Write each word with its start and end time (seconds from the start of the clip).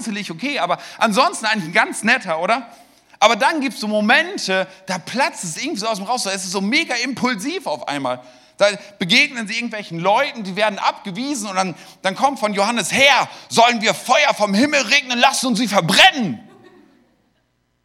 säuselig, 0.00 0.30
okay, 0.30 0.58
aber 0.58 0.78
ansonsten 0.98 1.46
eigentlich 1.46 1.66
ein 1.66 1.72
ganz 1.72 2.02
netter, 2.02 2.40
oder? 2.40 2.68
Aber 3.18 3.36
dann 3.36 3.60
gibt 3.60 3.74
es 3.74 3.80
so 3.80 3.86
Momente, 3.86 4.66
da 4.86 4.98
platzt 4.98 5.44
es 5.44 5.56
irgendwie 5.56 5.80
so 5.80 5.86
aus 5.86 5.98
dem 5.98 6.06
Raus, 6.06 6.24
da 6.24 6.30
ist 6.30 6.44
es 6.44 6.50
so 6.50 6.60
mega 6.60 6.94
impulsiv 6.96 7.66
auf 7.66 7.86
einmal. 7.86 8.20
Da 8.58 8.66
begegnen 8.98 9.46
sie 9.46 9.54
irgendwelchen 9.54 10.00
Leuten, 10.00 10.44
die 10.44 10.56
werden 10.56 10.78
abgewiesen 10.78 11.48
und 11.48 11.56
dann, 11.56 11.74
dann 12.02 12.16
kommt 12.16 12.38
von 12.38 12.52
Johannes 12.52 12.92
her, 12.92 13.28
sollen 13.48 13.80
wir 13.80 13.94
Feuer 13.94 14.34
vom 14.34 14.54
Himmel 14.54 14.80
regnen 14.82 15.18
lassen 15.18 15.46
und 15.46 15.56
sie 15.56 15.68
verbrennen. 15.68 16.40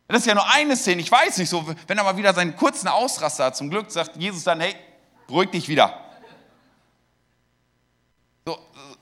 Das 0.08 0.20
ist 0.22 0.26
ja 0.26 0.36
nur 0.36 0.50
eine 0.50 0.76
Szene, 0.76 1.02
ich 1.02 1.12
weiß 1.12 1.38
nicht 1.38 1.50
so, 1.50 1.66
wenn 1.86 1.98
er 1.98 2.04
mal 2.04 2.18
wieder 2.18 2.34
seinen 2.34 2.56
kurzen 2.56 2.88
Ausraster 2.88 3.46
hat, 3.46 3.58
zum 3.58 3.70
Glück 3.70 3.92
sagt 3.92 4.16
Jesus 4.18 4.44
dann, 4.44 4.60
hey, 4.62 4.76
beruhig 5.28 5.52
dich 5.52 5.68
wieder. 5.68 6.07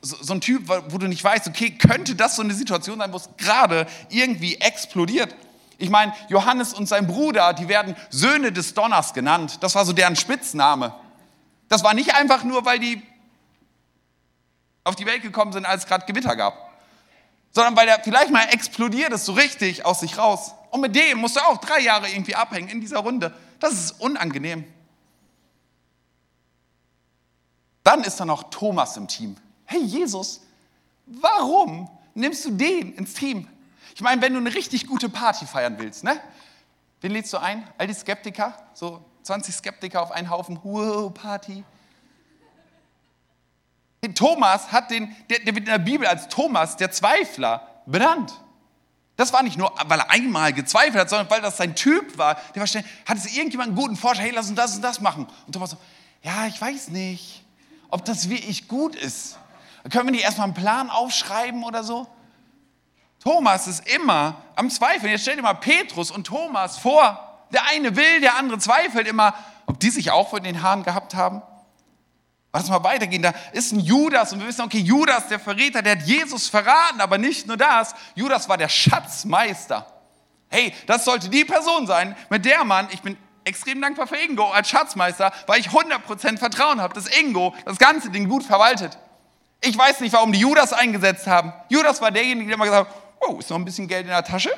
So, 0.05 0.17
so, 0.21 0.33
ein 0.35 0.41
Typ, 0.41 0.69
wo 0.69 0.99
du 0.99 1.07
nicht 1.07 1.23
weißt, 1.23 1.47
okay, 1.47 1.71
könnte 1.71 2.13
das 2.13 2.35
so 2.35 2.43
eine 2.43 2.53
Situation 2.53 2.99
sein, 2.99 3.11
wo 3.11 3.17
es 3.17 3.27
gerade 3.37 3.87
irgendwie 4.09 4.53
explodiert? 4.57 5.35
Ich 5.79 5.89
meine, 5.89 6.13
Johannes 6.29 6.75
und 6.75 6.87
sein 6.87 7.07
Bruder, 7.07 7.53
die 7.53 7.67
werden 7.67 7.95
Söhne 8.11 8.51
des 8.51 8.75
Donners 8.75 9.15
genannt. 9.15 9.57
Das 9.63 9.73
war 9.73 9.83
so 9.83 9.93
deren 9.93 10.15
Spitzname. 10.15 10.93
Das 11.69 11.83
war 11.83 11.95
nicht 11.95 12.13
einfach 12.13 12.43
nur, 12.43 12.65
weil 12.65 12.77
die 12.77 13.01
auf 14.83 14.95
die 14.95 15.07
Welt 15.07 15.23
gekommen 15.23 15.53
sind, 15.53 15.65
als 15.65 15.85
es 15.85 15.89
gerade 15.89 16.05
Gewitter 16.05 16.35
gab, 16.35 16.53
sondern 17.51 17.75
weil 17.75 17.87
der 17.87 17.99
vielleicht 18.03 18.29
mal 18.29 18.43
explodiert 18.51 19.11
ist, 19.11 19.25
so 19.25 19.33
richtig 19.33 19.85
aus 19.85 20.01
sich 20.01 20.19
raus. 20.19 20.53
Und 20.69 20.81
mit 20.81 20.95
dem 20.95 21.17
musst 21.17 21.35
du 21.35 21.39
auch 21.39 21.57
drei 21.57 21.79
Jahre 21.79 22.07
irgendwie 22.09 22.35
abhängen 22.35 22.69
in 22.69 22.79
dieser 22.79 22.99
Runde. 22.99 23.33
Das 23.59 23.73
ist 23.73 23.99
unangenehm. 23.99 24.71
Dann 27.81 28.03
ist 28.03 28.19
da 28.19 28.25
noch 28.25 28.51
Thomas 28.51 28.97
im 28.97 29.07
Team. 29.07 29.37
Hey 29.65 29.81
Jesus, 29.81 30.41
warum 31.05 31.89
nimmst 32.13 32.45
du 32.45 32.51
den 32.51 32.93
ins 32.93 33.13
Team? 33.13 33.47
Ich 33.95 34.01
meine, 34.01 34.21
wenn 34.21 34.33
du 34.33 34.39
eine 34.39 34.53
richtig 34.53 34.87
gute 34.87 35.09
Party 35.09 35.45
feiern 35.45 35.77
willst, 35.79 36.03
ne? 36.03 36.19
Wen 37.01 37.11
lädst 37.11 37.31
du 37.33 37.37
ein? 37.37 37.67
All 37.77 37.87
die 37.87 37.93
Skeptiker? 37.93 38.57
So 38.73 39.03
20 39.23 39.55
Skeptiker 39.55 40.01
auf 40.01 40.11
einen 40.11 40.29
Haufen. 40.29 40.59
Wow, 40.63 41.13
Party. 41.13 41.63
Thomas 44.13 44.71
hat 44.71 44.91
den, 44.91 45.15
der, 45.29 45.39
der 45.39 45.55
wird 45.55 45.65
in 45.65 45.71
der 45.71 45.79
Bibel 45.79 46.05
als 46.05 46.27
Thomas, 46.27 46.77
der 46.77 46.91
Zweifler, 46.91 47.67
benannt. 47.85 48.33
Das 49.15 49.31
war 49.31 49.43
nicht 49.43 49.57
nur, 49.57 49.73
weil 49.85 49.99
er 49.99 50.11
einmal 50.11 50.51
gezweifelt 50.53 50.95
hat, 50.95 51.09
sondern 51.09 51.29
weil 51.29 51.41
das 51.41 51.57
sein 51.57 51.75
Typ 51.75 52.17
war. 52.17 52.35
Der 52.53 52.59
war 52.59 52.67
schnell, 52.67 52.83
hat 53.05 53.17
es 53.17 53.33
irgendjemand 53.33 53.69
einen 53.69 53.77
guten 53.77 53.95
Vorschlag, 53.95 54.25
hey, 54.25 54.31
lass 54.35 54.49
uns 54.49 54.57
das 54.57 54.75
und 54.75 54.81
das 54.81 54.99
machen. 54.99 55.27
Und 55.47 55.53
Thomas 55.53 55.71
so, 55.71 55.77
ja, 56.21 56.47
ich 56.47 56.59
weiß 56.59 56.89
nicht, 56.89 57.43
ob 57.89 58.03
das 58.03 58.29
wirklich 58.29 58.67
gut 58.67 58.95
ist. 58.95 59.37
Können 59.91 60.07
wir 60.07 60.11
nicht 60.11 60.23
erstmal 60.23 60.45
einen 60.45 60.53
Plan 60.53 60.89
aufschreiben 60.89 61.63
oder 61.63 61.83
so? 61.83 62.07
Thomas 63.23 63.67
ist 63.67 63.87
immer 63.87 64.35
am 64.55 64.69
Zweifeln. 64.69 65.11
Jetzt 65.11 65.21
stell 65.21 65.35
dir 65.35 65.41
mal 65.41 65.53
Petrus 65.53 66.11
und 66.11 66.25
Thomas 66.25 66.77
vor. 66.77 67.21
Der 67.51 67.65
eine 67.67 67.95
will, 67.95 68.21
der 68.21 68.37
andere 68.37 68.59
zweifelt 68.59 69.07
immer, 69.07 69.33
ob 69.65 69.79
die 69.79 69.89
sich 69.89 70.11
auch 70.11 70.29
von 70.29 70.43
den 70.43 70.61
Haaren 70.61 70.83
gehabt 70.83 71.15
haben. 71.15 71.41
Lass 72.53 72.69
mal 72.69 72.83
weitergehen. 72.83 73.21
Da 73.21 73.33
ist 73.51 73.73
ein 73.73 73.79
Judas 73.79 74.31
und 74.31 74.39
wir 74.39 74.47
wissen, 74.47 74.61
okay, 74.61 74.79
Judas, 74.79 75.27
der 75.27 75.39
Verräter, 75.39 75.81
der 75.81 75.97
hat 75.97 76.03
Jesus 76.03 76.47
verraten, 76.47 77.01
aber 77.01 77.17
nicht 77.17 77.47
nur 77.47 77.57
das. 77.57 77.93
Judas 78.15 78.47
war 78.47 78.57
der 78.57 78.69
Schatzmeister. 78.69 79.85
Hey, 80.49 80.73
das 80.87 81.03
sollte 81.03 81.29
die 81.29 81.45
Person 81.45 81.85
sein, 81.85 82.15
mit 82.29 82.45
der 82.45 82.63
man, 82.63 82.87
ich 82.91 83.01
bin 83.01 83.17
extrem 83.43 83.81
dankbar 83.81 84.07
für 84.07 84.17
Ingo 84.17 84.49
als 84.51 84.69
Schatzmeister, 84.69 85.31
weil 85.47 85.59
ich 85.59 85.67
100% 85.67 86.37
Vertrauen 86.37 86.81
habe, 86.81 86.93
dass 86.93 87.07
Ingo 87.07 87.53
das 87.65 87.77
ganze 87.77 88.09
Ding 88.09 88.29
gut 88.29 88.43
verwaltet. 88.43 88.97
Ich 89.61 89.77
weiß 89.77 89.99
nicht, 90.01 90.13
warum 90.13 90.31
die 90.31 90.39
Judas 90.39 90.73
eingesetzt 90.73 91.27
haben. 91.27 91.53
Judas 91.69 92.01
war 92.01 92.11
derjenige, 92.11 92.47
der 92.47 92.55
immer 92.55 92.65
gesagt 92.65 92.89
hat, 92.89 92.95
oh, 93.21 93.39
ist 93.39 93.49
noch 93.49 93.57
ein 93.57 93.65
bisschen 93.65 93.87
Geld 93.87 94.03
in 94.03 94.11
der 94.11 94.23
Tasche? 94.23 94.51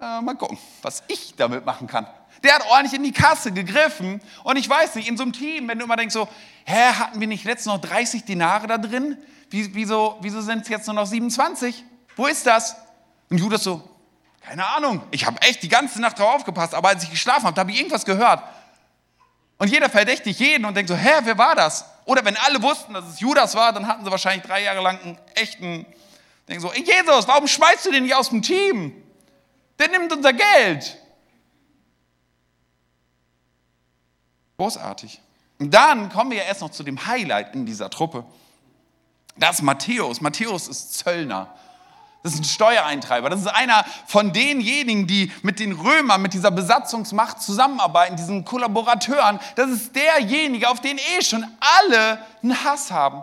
Äh, 0.00 0.20
mal 0.20 0.36
gucken, 0.36 0.58
was 0.82 1.02
ich 1.08 1.34
damit 1.36 1.64
machen 1.66 1.86
kann. 1.86 2.06
Der 2.44 2.54
hat 2.54 2.64
ordentlich 2.70 2.94
in 2.94 3.02
die 3.02 3.12
Kasse 3.12 3.50
gegriffen. 3.50 4.20
Und 4.44 4.56
ich 4.56 4.68
weiß 4.68 4.94
nicht, 4.94 5.08
in 5.08 5.16
so 5.16 5.24
einem 5.24 5.32
Team, 5.32 5.66
wenn 5.68 5.78
du 5.78 5.84
immer 5.84 5.96
denkst 5.96 6.12
so, 6.12 6.28
hä, 6.64 6.92
hatten 6.98 7.20
wir 7.20 7.26
nicht 7.26 7.44
letztens 7.44 7.74
noch 7.74 7.80
30 7.80 8.24
Dinare 8.24 8.66
da 8.68 8.78
drin? 8.78 9.18
Wie, 9.50 9.74
wieso, 9.74 10.18
wieso 10.20 10.40
sind 10.40 10.62
es 10.62 10.68
jetzt 10.68 10.86
nur 10.86 10.94
noch 10.94 11.06
27? 11.06 11.84
Wo 12.14 12.26
ist 12.26 12.46
das? 12.46 12.76
Und 13.30 13.38
Judas 13.38 13.64
so, 13.64 13.82
keine 14.40 14.66
Ahnung, 14.66 15.02
ich 15.10 15.26
habe 15.26 15.40
echt 15.42 15.62
die 15.62 15.68
ganze 15.68 16.00
Nacht 16.00 16.18
drauf 16.18 16.36
aufgepasst, 16.36 16.74
aber 16.74 16.88
als 16.88 17.02
ich 17.02 17.10
geschlafen 17.10 17.46
habe, 17.46 17.60
habe 17.60 17.70
ich 17.70 17.78
irgendwas 17.78 18.04
gehört. 18.04 18.42
Und 19.58 19.68
jeder 19.68 19.90
verdächtigt 19.90 20.38
jeden 20.38 20.64
und 20.64 20.76
denkt 20.76 20.88
so, 20.88 20.96
hä, 20.96 21.20
wer 21.24 21.36
war 21.36 21.54
das? 21.54 21.84
Oder 22.04 22.24
wenn 22.24 22.36
alle 22.36 22.62
wussten, 22.62 22.94
dass 22.94 23.04
es 23.06 23.20
Judas 23.20 23.54
war, 23.54 23.72
dann 23.72 23.86
hatten 23.86 24.04
sie 24.04 24.10
wahrscheinlich 24.10 24.46
drei 24.46 24.62
Jahre 24.62 24.80
lang 24.80 25.00
einen 25.00 25.18
echten 25.34 25.84
Denken 26.48 26.62
so, 26.62 26.72
Jesus, 26.72 27.28
warum 27.28 27.46
schmeißt 27.46 27.86
du 27.86 27.92
den 27.92 28.04
nicht 28.04 28.14
aus 28.14 28.30
dem 28.30 28.40
Team? 28.40 29.04
Der 29.78 29.88
nimmt 29.88 30.10
unser 30.12 30.32
Geld. 30.32 30.98
Großartig. 34.56 35.20
Und 35.58 35.72
dann 35.72 36.10
kommen 36.10 36.30
wir 36.30 36.38
ja 36.38 36.44
erst 36.44 36.62
noch 36.62 36.70
zu 36.70 36.82
dem 36.82 37.06
Highlight 37.06 37.54
in 37.54 37.66
dieser 37.66 37.90
Truppe. 37.90 38.24
Das 39.36 39.56
ist 39.56 39.62
Matthäus. 39.62 40.20
Matthäus 40.20 40.68
ist 40.68 40.94
Zöllner. 40.94 41.54
Das 42.22 42.34
ist 42.34 42.40
ein 42.40 42.44
Steuereintreiber. 42.44 43.30
Das 43.30 43.40
ist 43.40 43.46
einer 43.46 43.84
von 44.06 44.32
denjenigen, 44.32 45.06
die 45.06 45.32
mit 45.42 45.60
den 45.60 45.72
Römern, 45.72 46.20
mit 46.20 46.34
dieser 46.34 46.50
Besatzungsmacht 46.50 47.40
zusammenarbeiten, 47.40 48.16
diesen 48.16 48.44
Kollaborateuren. 48.44 49.38
Das 49.54 49.70
ist 49.70 49.94
derjenige, 49.94 50.68
auf 50.68 50.80
den 50.80 50.98
eh 50.98 51.22
schon 51.22 51.46
alle 51.60 52.18
einen 52.42 52.64
Hass 52.64 52.90
haben. 52.90 53.22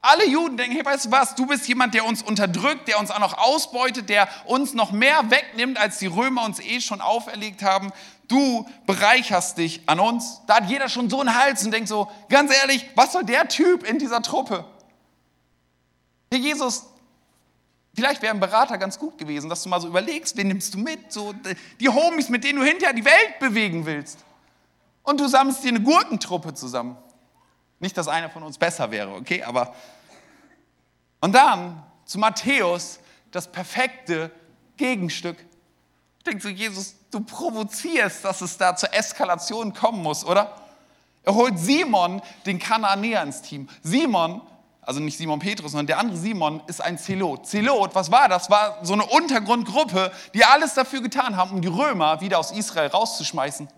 Alle 0.00 0.26
Juden 0.26 0.58
denken, 0.58 0.74
hey, 0.74 0.84
weißt 0.84 1.06
du 1.06 1.10
was, 1.10 1.34
du 1.34 1.46
bist 1.46 1.66
jemand, 1.66 1.94
der 1.94 2.04
uns 2.04 2.22
unterdrückt, 2.22 2.88
der 2.88 2.98
uns 2.98 3.10
auch 3.10 3.20
noch 3.20 3.38
ausbeutet, 3.38 4.10
der 4.10 4.28
uns 4.44 4.74
noch 4.74 4.92
mehr 4.92 5.30
wegnimmt, 5.30 5.78
als 5.78 5.98
die 5.98 6.06
Römer 6.06 6.44
uns 6.44 6.60
eh 6.60 6.80
schon 6.82 7.00
auferlegt 7.00 7.62
haben. 7.62 7.90
Du 8.28 8.66
bereicherst 8.86 9.56
dich 9.56 9.82
an 9.86 10.00
uns. 10.00 10.42
Da 10.46 10.56
hat 10.56 10.68
jeder 10.68 10.88
schon 10.88 11.08
so 11.08 11.20
einen 11.20 11.34
Hals 11.34 11.64
und 11.64 11.70
denkt 11.70 11.88
so, 11.88 12.10
ganz 12.28 12.54
ehrlich, 12.54 12.86
was 12.94 13.12
soll 13.12 13.24
der 13.24 13.48
Typ 13.48 13.82
in 13.82 13.98
dieser 13.98 14.20
Truppe? 14.20 14.66
Herr 16.30 16.40
Jesus, 16.40 16.84
vielleicht 17.94 18.22
wäre 18.22 18.34
ein 18.34 18.40
Berater 18.40 18.78
ganz 18.78 18.98
gut 18.98 19.18
gewesen, 19.18 19.48
dass 19.48 19.62
du 19.62 19.68
mal 19.68 19.80
so 19.80 19.88
überlegst, 19.88 20.36
wen 20.36 20.48
nimmst 20.48 20.74
du 20.74 20.78
mit? 20.78 21.12
So 21.12 21.34
die 21.80 21.88
Homies, 21.88 22.28
mit 22.28 22.44
denen 22.44 22.60
du 22.60 22.64
hinterher 22.64 22.94
die 22.94 23.04
Welt 23.04 23.38
bewegen 23.40 23.86
willst. 23.86 24.18
Und 25.02 25.20
du 25.20 25.28
sammelst 25.28 25.62
dir 25.62 25.68
eine 25.68 25.82
Gurkentruppe 25.82 26.54
zusammen. 26.54 26.96
Nicht, 27.78 27.96
dass 27.96 28.08
einer 28.08 28.30
von 28.30 28.42
uns 28.42 28.58
besser 28.58 28.90
wäre, 28.90 29.14
okay, 29.14 29.42
aber. 29.42 29.74
Und 31.20 31.34
dann 31.34 31.82
zu 32.04 32.18
Matthäus 32.18 33.00
das 33.30 33.50
perfekte 33.50 34.30
Gegenstück. 34.76 35.36
Ich 36.18 36.24
denke 36.24 36.42
so, 36.42 36.48
Jesus, 36.48 36.94
du 37.10 37.20
provozierst, 37.20 38.24
dass 38.24 38.40
es 38.40 38.56
da 38.56 38.74
zur 38.76 38.94
Eskalation 38.94 39.74
kommen 39.74 40.02
muss, 40.02 40.24
oder? 40.24 40.60
Er 41.22 41.34
holt 41.34 41.58
Simon, 41.58 42.22
den 42.46 42.58
Kananäer, 42.58 43.22
ins 43.22 43.42
Team. 43.42 43.68
Simon, 43.82 44.42
also 44.86 45.00
nicht 45.00 45.16
Simon 45.16 45.38
Petrus, 45.38 45.72
sondern 45.72 45.86
der 45.86 45.98
andere 45.98 46.16
Simon, 46.16 46.62
ist 46.66 46.82
ein 46.82 46.98
Zelot. 46.98 47.46
Zelot, 47.46 47.94
was 47.94 48.10
war 48.10 48.28
das? 48.28 48.50
War 48.50 48.78
so 48.82 48.92
eine 48.92 49.04
Untergrundgruppe, 49.04 50.12
die 50.34 50.44
alles 50.44 50.74
dafür 50.74 51.00
getan 51.00 51.36
haben, 51.36 51.52
um 51.52 51.62
die 51.62 51.68
Römer 51.68 52.20
wieder 52.20 52.38
aus 52.38 52.50
Israel 52.52 52.88
rauszuschmeißen. 52.88 53.68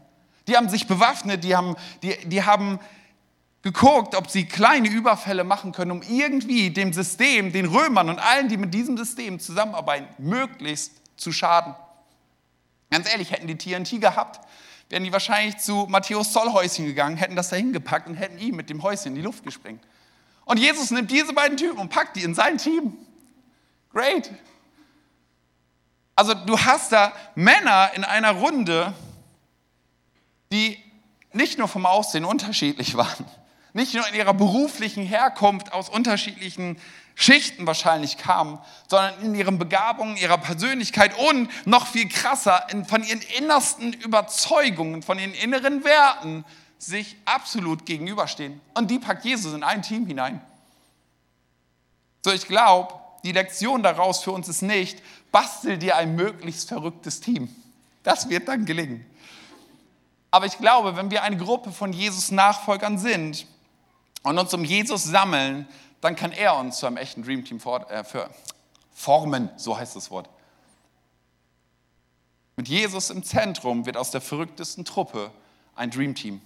Die 0.48 0.56
haben 0.56 0.68
sich 0.68 0.86
bewaffnet, 0.86 1.44
die 1.44 1.56
haben, 1.56 1.76
die, 2.02 2.16
die 2.28 2.42
haben 2.42 2.78
geguckt, 3.62 4.14
ob 4.14 4.30
sie 4.30 4.46
kleine 4.46 4.88
Überfälle 4.88 5.44
machen 5.44 5.72
können, 5.72 5.90
um 5.90 6.02
irgendwie 6.02 6.70
dem 6.70 6.92
System, 6.92 7.52
den 7.52 7.66
Römern 7.66 8.08
und 8.08 8.18
allen, 8.18 8.48
die 8.48 8.56
mit 8.56 8.72
diesem 8.72 8.96
System 8.96 9.40
zusammenarbeiten, 9.40 10.06
möglichst 10.18 10.92
zu 11.16 11.32
schaden. 11.32 11.74
Ganz 12.90 13.10
ehrlich, 13.10 13.32
hätten 13.32 13.48
die 13.48 13.58
TNT 13.58 14.00
gehabt, 14.00 14.40
wären 14.88 15.02
die 15.02 15.12
wahrscheinlich 15.12 15.56
zu 15.58 15.86
Matthäus 15.88 16.32
Zollhäuschen 16.32 16.86
gegangen, 16.86 17.16
hätten 17.16 17.34
das 17.34 17.48
dahin 17.48 17.72
gepackt 17.72 18.08
und 18.08 18.14
hätten 18.14 18.38
ihn 18.38 18.54
mit 18.54 18.70
dem 18.70 18.82
Häuschen 18.82 19.08
in 19.08 19.14
die 19.16 19.22
Luft 19.22 19.42
gesprengt. 19.42 19.82
Und 20.46 20.58
Jesus 20.58 20.92
nimmt 20.92 21.10
diese 21.10 21.32
beiden 21.32 21.56
Typen 21.56 21.78
und 21.78 21.88
packt 21.90 22.14
die 22.14 22.22
in 22.22 22.34
sein 22.34 22.56
Team. 22.56 22.96
Great. 23.92 24.30
Also 26.14 26.34
du 26.34 26.58
hast 26.58 26.92
da 26.92 27.12
Männer 27.34 27.90
in 27.94 28.04
einer 28.04 28.30
Runde, 28.30 28.94
die 30.52 30.78
nicht 31.32 31.58
nur 31.58 31.66
vom 31.66 31.84
Aussehen 31.84 32.24
unterschiedlich 32.24 32.96
waren, 32.96 33.26
nicht 33.72 33.92
nur 33.92 34.06
in 34.06 34.14
ihrer 34.14 34.34
beruflichen 34.34 35.04
Herkunft 35.04 35.72
aus 35.72 35.88
unterschiedlichen 35.88 36.80
Schichten 37.16 37.66
wahrscheinlich 37.66 38.16
kamen, 38.16 38.60
sondern 38.88 39.20
in 39.22 39.34
ihren 39.34 39.58
Begabungen, 39.58 40.16
ihrer 40.16 40.38
Persönlichkeit 40.38 41.18
und 41.18 41.50
noch 41.66 41.88
viel 41.88 42.08
krasser 42.08 42.64
von 42.88 43.02
ihren 43.02 43.20
innersten 43.36 43.92
Überzeugungen, 43.92 45.02
von 45.02 45.18
ihren 45.18 45.34
inneren 45.34 45.82
Werten 45.82 46.44
sich 46.78 47.16
absolut 47.24 47.86
gegenüberstehen. 47.86 48.60
Und 48.74 48.90
die 48.90 48.98
packt 48.98 49.24
Jesus 49.24 49.54
in 49.54 49.62
ein 49.62 49.82
Team 49.82 50.06
hinein. 50.06 50.40
So, 52.24 52.32
ich 52.32 52.46
glaube, 52.46 52.94
die 53.24 53.32
Lektion 53.32 53.82
daraus 53.82 54.22
für 54.22 54.32
uns 54.32 54.48
ist 54.48 54.62
nicht, 54.62 55.02
bastel 55.32 55.78
dir 55.78 55.96
ein 55.96 56.14
möglichst 56.16 56.68
verrücktes 56.68 57.20
Team. 57.20 57.54
Das 58.02 58.28
wird 58.28 58.48
dann 58.48 58.64
gelingen. 58.66 59.04
Aber 60.30 60.46
ich 60.46 60.58
glaube, 60.58 60.96
wenn 60.96 61.10
wir 61.10 61.22
eine 61.22 61.36
Gruppe 61.36 61.72
von 61.72 61.92
Jesus 61.92 62.30
Nachfolgern 62.30 62.98
sind, 62.98 63.46
und 64.26 64.38
uns 64.38 64.52
um 64.52 64.64
Jesus 64.64 65.04
sammeln, 65.04 65.68
dann 66.00 66.16
kann 66.16 66.32
er 66.32 66.56
uns 66.56 66.78
zu 66.78 66.86
einem 66.86 66.96
echten 66.96 67.22
Dreamteam 67.22 67.60
formen, 68.92 69.50
so 69.56 69.78
heißt 69.78 69.94
das 69.94 70.10
Wort. 70.10 70.28
Mit 72.56 72.66
Jesus 72.66 73.10
im 73.10 73.22
Zentrum 73.22 73.86
wird 73.86 73.96
aus 73.96 74.10
der 74.10 74.20
verrücktesten 74.20 74.84
Truppe 74.84 75.30
ein 75.76 75.90
Dream 75.92 76.16
Team. 76.16 76.40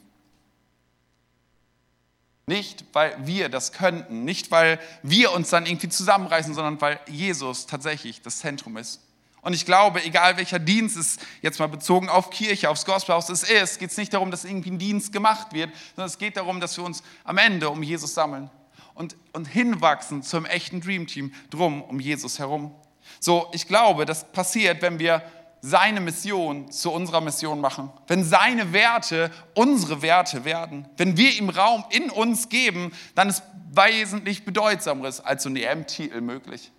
Nicht, 2.51 2.85
weil 2.95 3.15
wir 3.25 3.49
das 3.49 3.71
könnten, 3.71 4.25
nicht, 4.25 4.51
weil 4.51 4.81
wir 5.05 5.31
uns 5.31 5.51
dann 5.51 5.67
irgendwie 5.67 5.89
zusammenreißen, 5.89 6.53
sondern 6.53 6.81
weil 6.81 6.99
Jesus 7.07 7.67
tatsächlich 7.67 8.23
das 8.23 8.41
Zentrum 8.41 8.77
ist. 8.77 9.01
Und 9.41 9.53
ich 9.53 9.65
glaube, 9.65 10.05
egal 10.05 10.37
welcher 10.37 10.59
Dienst 10.59 10.97
es 10.97 11.19
jetzt 11.43 11.61
mal 11.61 11.69
bezogen 11.69 12.09
auf 12.09 12.31
Kirche, 12.31 12.69
aufs 12.69 12.85
Gospelhaus 12.85 13.29
es 13.29 13.45
ist, 13.45 13.79
geht 13.79 13.93
es 13.93 13.97
nicht 13.97 14.13
darum, 14.13 14.33
dass 14.33 14.45
irgendwie 14.45 14.73
ein 14.73 14.81
Dienst 14.81 15.13
gemacht 15.13 15.53
wird, 15.53 15.71
sondern 15.95 16.09
es 16.09 16.19
geht 16.19 16.37
darum, 16.37 16.59
dass 16.59 16.77
wir 16.77 16.83
uns 16.83 17.05
am 17.23 17.39
Ende 17.39 17.71
um 17.71 17.85
Jesus 17.85 18.15
sammeln 18.15 18.51
und, 18.95 19.15
und 19.33 19.47
hinwachsen 19.47 20.25
zum 20.25 20.45
echten 20.45 20.81
Dream 20.81 21.07
Team 21.07 21.33
drum 21.51 21.83
um 21.83 22.01
Jesus 22.01 22.41
herum. 22.41 22.75
So, 23.21 23.49
ich 23.53 23.69
glaube, 23.69 24.07
das 24.07 24.33
passiert, 24.33 24.83
wenn 24.83 24.99
wir 24.99 25.23
seine 25.63 26.01
Mission 26.01 26.71
zu 26.73 26.91
unserer 26.91 27.21
Mission 27.21 27.61
machen, 27.61 27.91
wenn 28.07 28.25
seine 28.25 28.73
Werte 28.73 29.31
unsere 29.55 30.03
Werte 30.03 30.45
werden, 30.45 30.89
wenn 30.97 31.17
wir 31.17 31.33
ihm 31.37 31.51
Raum 31.51 31.85
in 31.91 32.11
uns 32.11 32.49
geben, 32.49 32.93
dann 33.15 33.29
ist 33.29 33.43
wesentlich 33.73 34.45
bedeutsameres 34.45 35.21
als 35.21 35.43
so 35.43 35.49
ein 35.49 35.57
EM-Titel 35.57 36.21
möglich. 36.21 36.73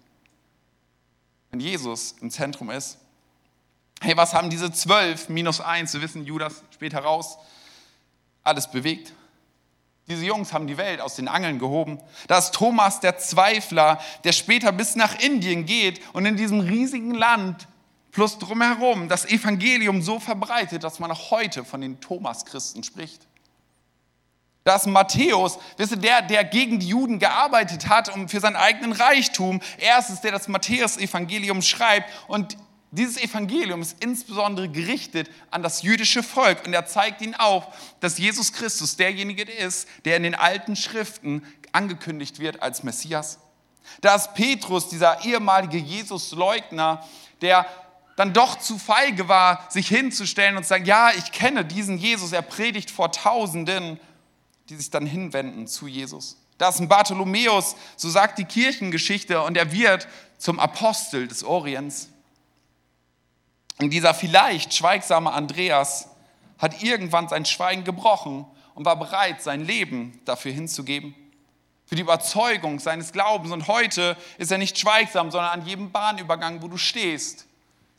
Wenn 1.51 1.59
Jesus 1.59 2.15
im 2.21 2.31
Zentrum 2.31 2.69
ist. 2.69 2.97
Hey, 4.01 4.17
was 4.17 4.33
haben 4.33 4.49
diese 4.49 4.71
zwölf 4.71 5.29
minus 5.29 5.61
eins, 5.61 5.93
wir 5.93 6.01
wissen 6.01 6.25
Judas 6.25 6.63
später 6.73 6.99
raus, 6.99 7.37
alles 8.43 8.71
bewegt? 8.71 9.13
Diese 10.07 10.25
Jungs 10.25 10.51
haben 10.51 10.65
die 10.65 10.77
Welt 10.77 10.99
aus 10.99 11.15
den 11.15 11.27
Angeln 11.27 11.59
gehoben. 11.59 11.99
Da 12.27 12.39
ist 12.39 12.53
Thomas 12.53 12.99
der 12.99 13.17
Zweifler, 13.19 13.99
der 14.23 14.31
später 14.31 14.71
bis 14.71 14.95
nach 14.95 15.19
Indien 15.19 15.65
geht 15.65 16.01
und 16.13 16.25
in 16.25 16.35
diesem 16.35 16.61
riesigen 16.61 17.13
Land 17.13 17.67
plus 18.11 18.37
drumherum 18.37 19.07
das 19.07 19.25
Evangelium 19.25 20.01
so 20.01 20.19
verbreitet, 20.19 20.83
dass 20.83 20.99
man 20.99 21.11
auch 21.11 21.31
heute 21.31 21.63
von 21.63 21.81
den 21.81 21.99
Thomas-Christen 21.99 22.83
spricht. 22.83 23.27
Da 24.63 24.75
ist 24.75 24.85
Matthäus, 24.85 25.57
wisst 25.77 25.93
ihr, 25.93 25.97
der, 25.97 26.21
der 26.21 26.43
gegen 26.43 26.79
die 26.79 26.89
Juden 26.89 27.17
gearbeitet 27.17 27.89
hat 27.89 28.13
um 28.13 28.29
für 28.29 28.39
seinen 28.39 28.55
eigenen 28.55 28.91
Reichtum. 28.91 29.59
Er 29.79 29.97
ist 29.97 30.09
es, 30.09 30.21
der 30.21 30.31
das 30.31 30.47
Matthäus-Evangelium 30.47 31.63
schreibt. 31.63 32.09
Und 32.27 32.57
dieses 32.91 33.17
Evangelium 33.17 33.81
ist 33.81 34.03
insbesondere 34.03 34.69
gerichtet 34.69 35.31
an 35.49 35.63
das 35.63 35.81
jüdische 35.81 36.21
Volk. 36.21 36.67
Und 36.67 36.73
er 36.73 36.85
zeigt 36.85 37.21
ihnen 37.21 37.33
auf, 37.33 37.65
dass 38.01 38.19
Jesus 38.19 38.53
Christus 38.53 38.97
derjenige 38.97 39.43
ist, 39.51 39.87
der 40.05 40.17
in 40.17 40.23
den 40.23 40.35
alten 40.35 40.75
Schriften 40.75 41.43
angekündigt 41.71 42.39
wird 42.39 42.61
als 42.61 42.83
Messias. 42.83 43.39
Da 44.01 44.13
ist 44.13 44.35
Petrus, 44.35 44.89
dieser 44.89 45.25
ehemalige 45.25 45.77
Jesus-Leugner, 45.77 47.03
der 47.41 47.65
dann 48.21 48.33
doch 48.33 48.59
zu 48.59 48.77
feige 48.77 49.27
war, 49.27 49.65
sich 49.69 49.87
hinzustellen 49.87 50.55
und 50.55 50.61
zu 50.61 50.69
sagen, 50.69 50.85
ja, 50.85 51.09
ich 51.17 51.31
kenne 51.31 51.65
diesen 51.65 51.97
Jesus, 51.97 52.33
er 52.33 52.43
predigt 52.43 52.91
vor 52.91 53.11
Tausenden, 53.11 53.99
die 54.69 54.75
sich 54.75 54.91
dann 54.91 55.07
hinwenden 55.07 55.65
zu 55.65 55.87
Jesus. 55.87 56.37
Da 56.59 56.69
ist 56.69 56.79
ein 56.79 56.87
Bartholomäus, 56.87 57.75
so 57.95 58.11
sagt 58.11 58.37
die 58.37 58.45
Kirchengeschichte, 58.45 59.41
und 59.41 59.57
er 59.57 59.71
wird 59.71 60.07
zum 60.37 60.59
Apostel 60.59 61.27
des 61.27 61.43
Orients. 61.43 62.09
Und 63.79 63.89
dieser 63.89 64.13
vielleicht 64.13 64.75
schweigsame 64.75 65.33
Andreas 65.33 66.07
hat 66.59 66.83
irgendwann 66.83 67.27
sein 67.27 67.45
Schweigen 67.45 67.83
gebrochen 67.83 68.45
und 68.75 68.85
war 68.85 68.97
bereit, 68.97 69.41
sein 69.41 69.65
Leben 69.65 70.21
dafür 70.25 70.51
hinzugeben. 70.51 71.15
Für 71.87 71.95
die 71.95 72.03
Überzeugung 72.03 72.77
seines 72.77 73.13
Glaubens. 73.13 73.51
Und 73.51 73.67
heute 73.67 74.15
ist 74.37 74.51
er 74.51 74.59
nicht 74.59 74.77
schweigsam, 74.77 75.31
sondern 75.31 75.59
an 75.59 75.65
jedem 75.65 75.91
Bahnübergang, 75.91 76.61
wo 76.61 76.67
du 76.67 76.77
stehst, 76.77 77.47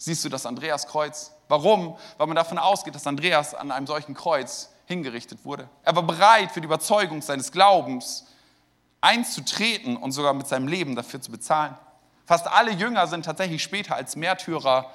siehst 0.05 0.25
du 0.25 0.29
das 0.29 0.47
Andreaskreuz. 0.47 1.33
Warum? 1.47 1.97
Weil 2.17 2.27
man 2.27 2.35
davon 2.35 2.59
ausgeht, 2.59 2.95
dass 2.97 3.07
Andreas 3.07 3.55
an 3.55 3.71
einem 3.71 3.87
solchen 3.87 4.15
Kreuz 4.15 4.71
hingerichtet 4.87 5.45
wurde. 5.45 5.69
Er 5.85 5.95
war 5.95 6.03
bereit, 6.03 6.51
für 6.51 6.61
die 6.61 6.67
Überzeugung 6.67 7.23
seines 7.23 7.53
Glaubens 7.53 8.27
einzutreten 9.01 9.97
und 9.97 10.11
sogar 10.11 10.35
mit 10.35 10.49
seinem 10.49 10.67
Leben 10.67 10.97
dafür 10.97 11.21
zu 11.21 11.31
bezahlen. 11.31 11.77
Fast 12.27 12.49
alle 12.49 12.73
Jünger 12.73 13.07
sind 13.07 13.25
tatsächlich 13.25 13.63
später 13.63 13.95
als 13.95 14.17
Märtyrer 14.17 14.91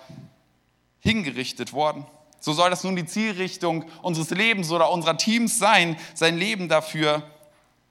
hingerichtet 1.00 1.72
worden. 1.72 2.06
So 2.42 2.52
soll 2.52 2.70
das 2.70 2.84
nun 2.84 2.98
die 2.98 3.06
Zielrichtung 3.06 3.86
unseres 4.02 4.30
Lebens 4.32 4.72
oder 4.72 4.92
unserer 4.92 5.18
Teams 5.18 5.58
sein, 5.58 5.98
sein 6.16 6.38
Leben 6.38 6.68
dafür 6.68 7.24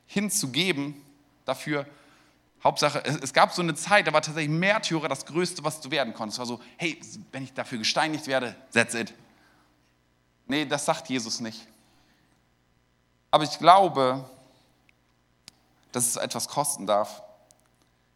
hinzugeben, 0.07 0.95
dafür 1.47 1.87
Hauptsache, 2.67 3.03
es 3.23 3.33
gab 3.33 3.53
so 3.53 3.63
eine 3.63 3.77
Zeit, 3.77 4.09
da 4.09 4.13
war 4.13 4.23
tatsächlich 4.23 4.51
Märtyrer 4.51 5.09
das 5.09 5.25
Größte, 5.25 5.63
was 5.63 5.81
du 5.81 5.91
werden 5.93 6.13
konntest. 6.15 6.37
Es 6.37 6.39
war 6.41 6.47
so, 6.47 6.61
hey, 6.77 7.01
wenn 7.31 7.45
ich 7.45 7.55
dafür 7.55 7.79
gesteinigt 7.79 8.27
werde, 8.27 8.57
that's 8.73 8.95
it. 8.95 9.15
Nee, 10.49 10.65
das 10.65 10.85
sagt 10.85 11.09
Jesus 11.09 11.39
nicht. 11.39 11.67
Aber 13.31 13.45
ich 13.45 13.57
glaube, 13.59 14.29
dass 15.93 16.07
es 16.09 16.17
etwas 16.17 16.49
kosten 16.49 16.87
darf. 16.87 17.23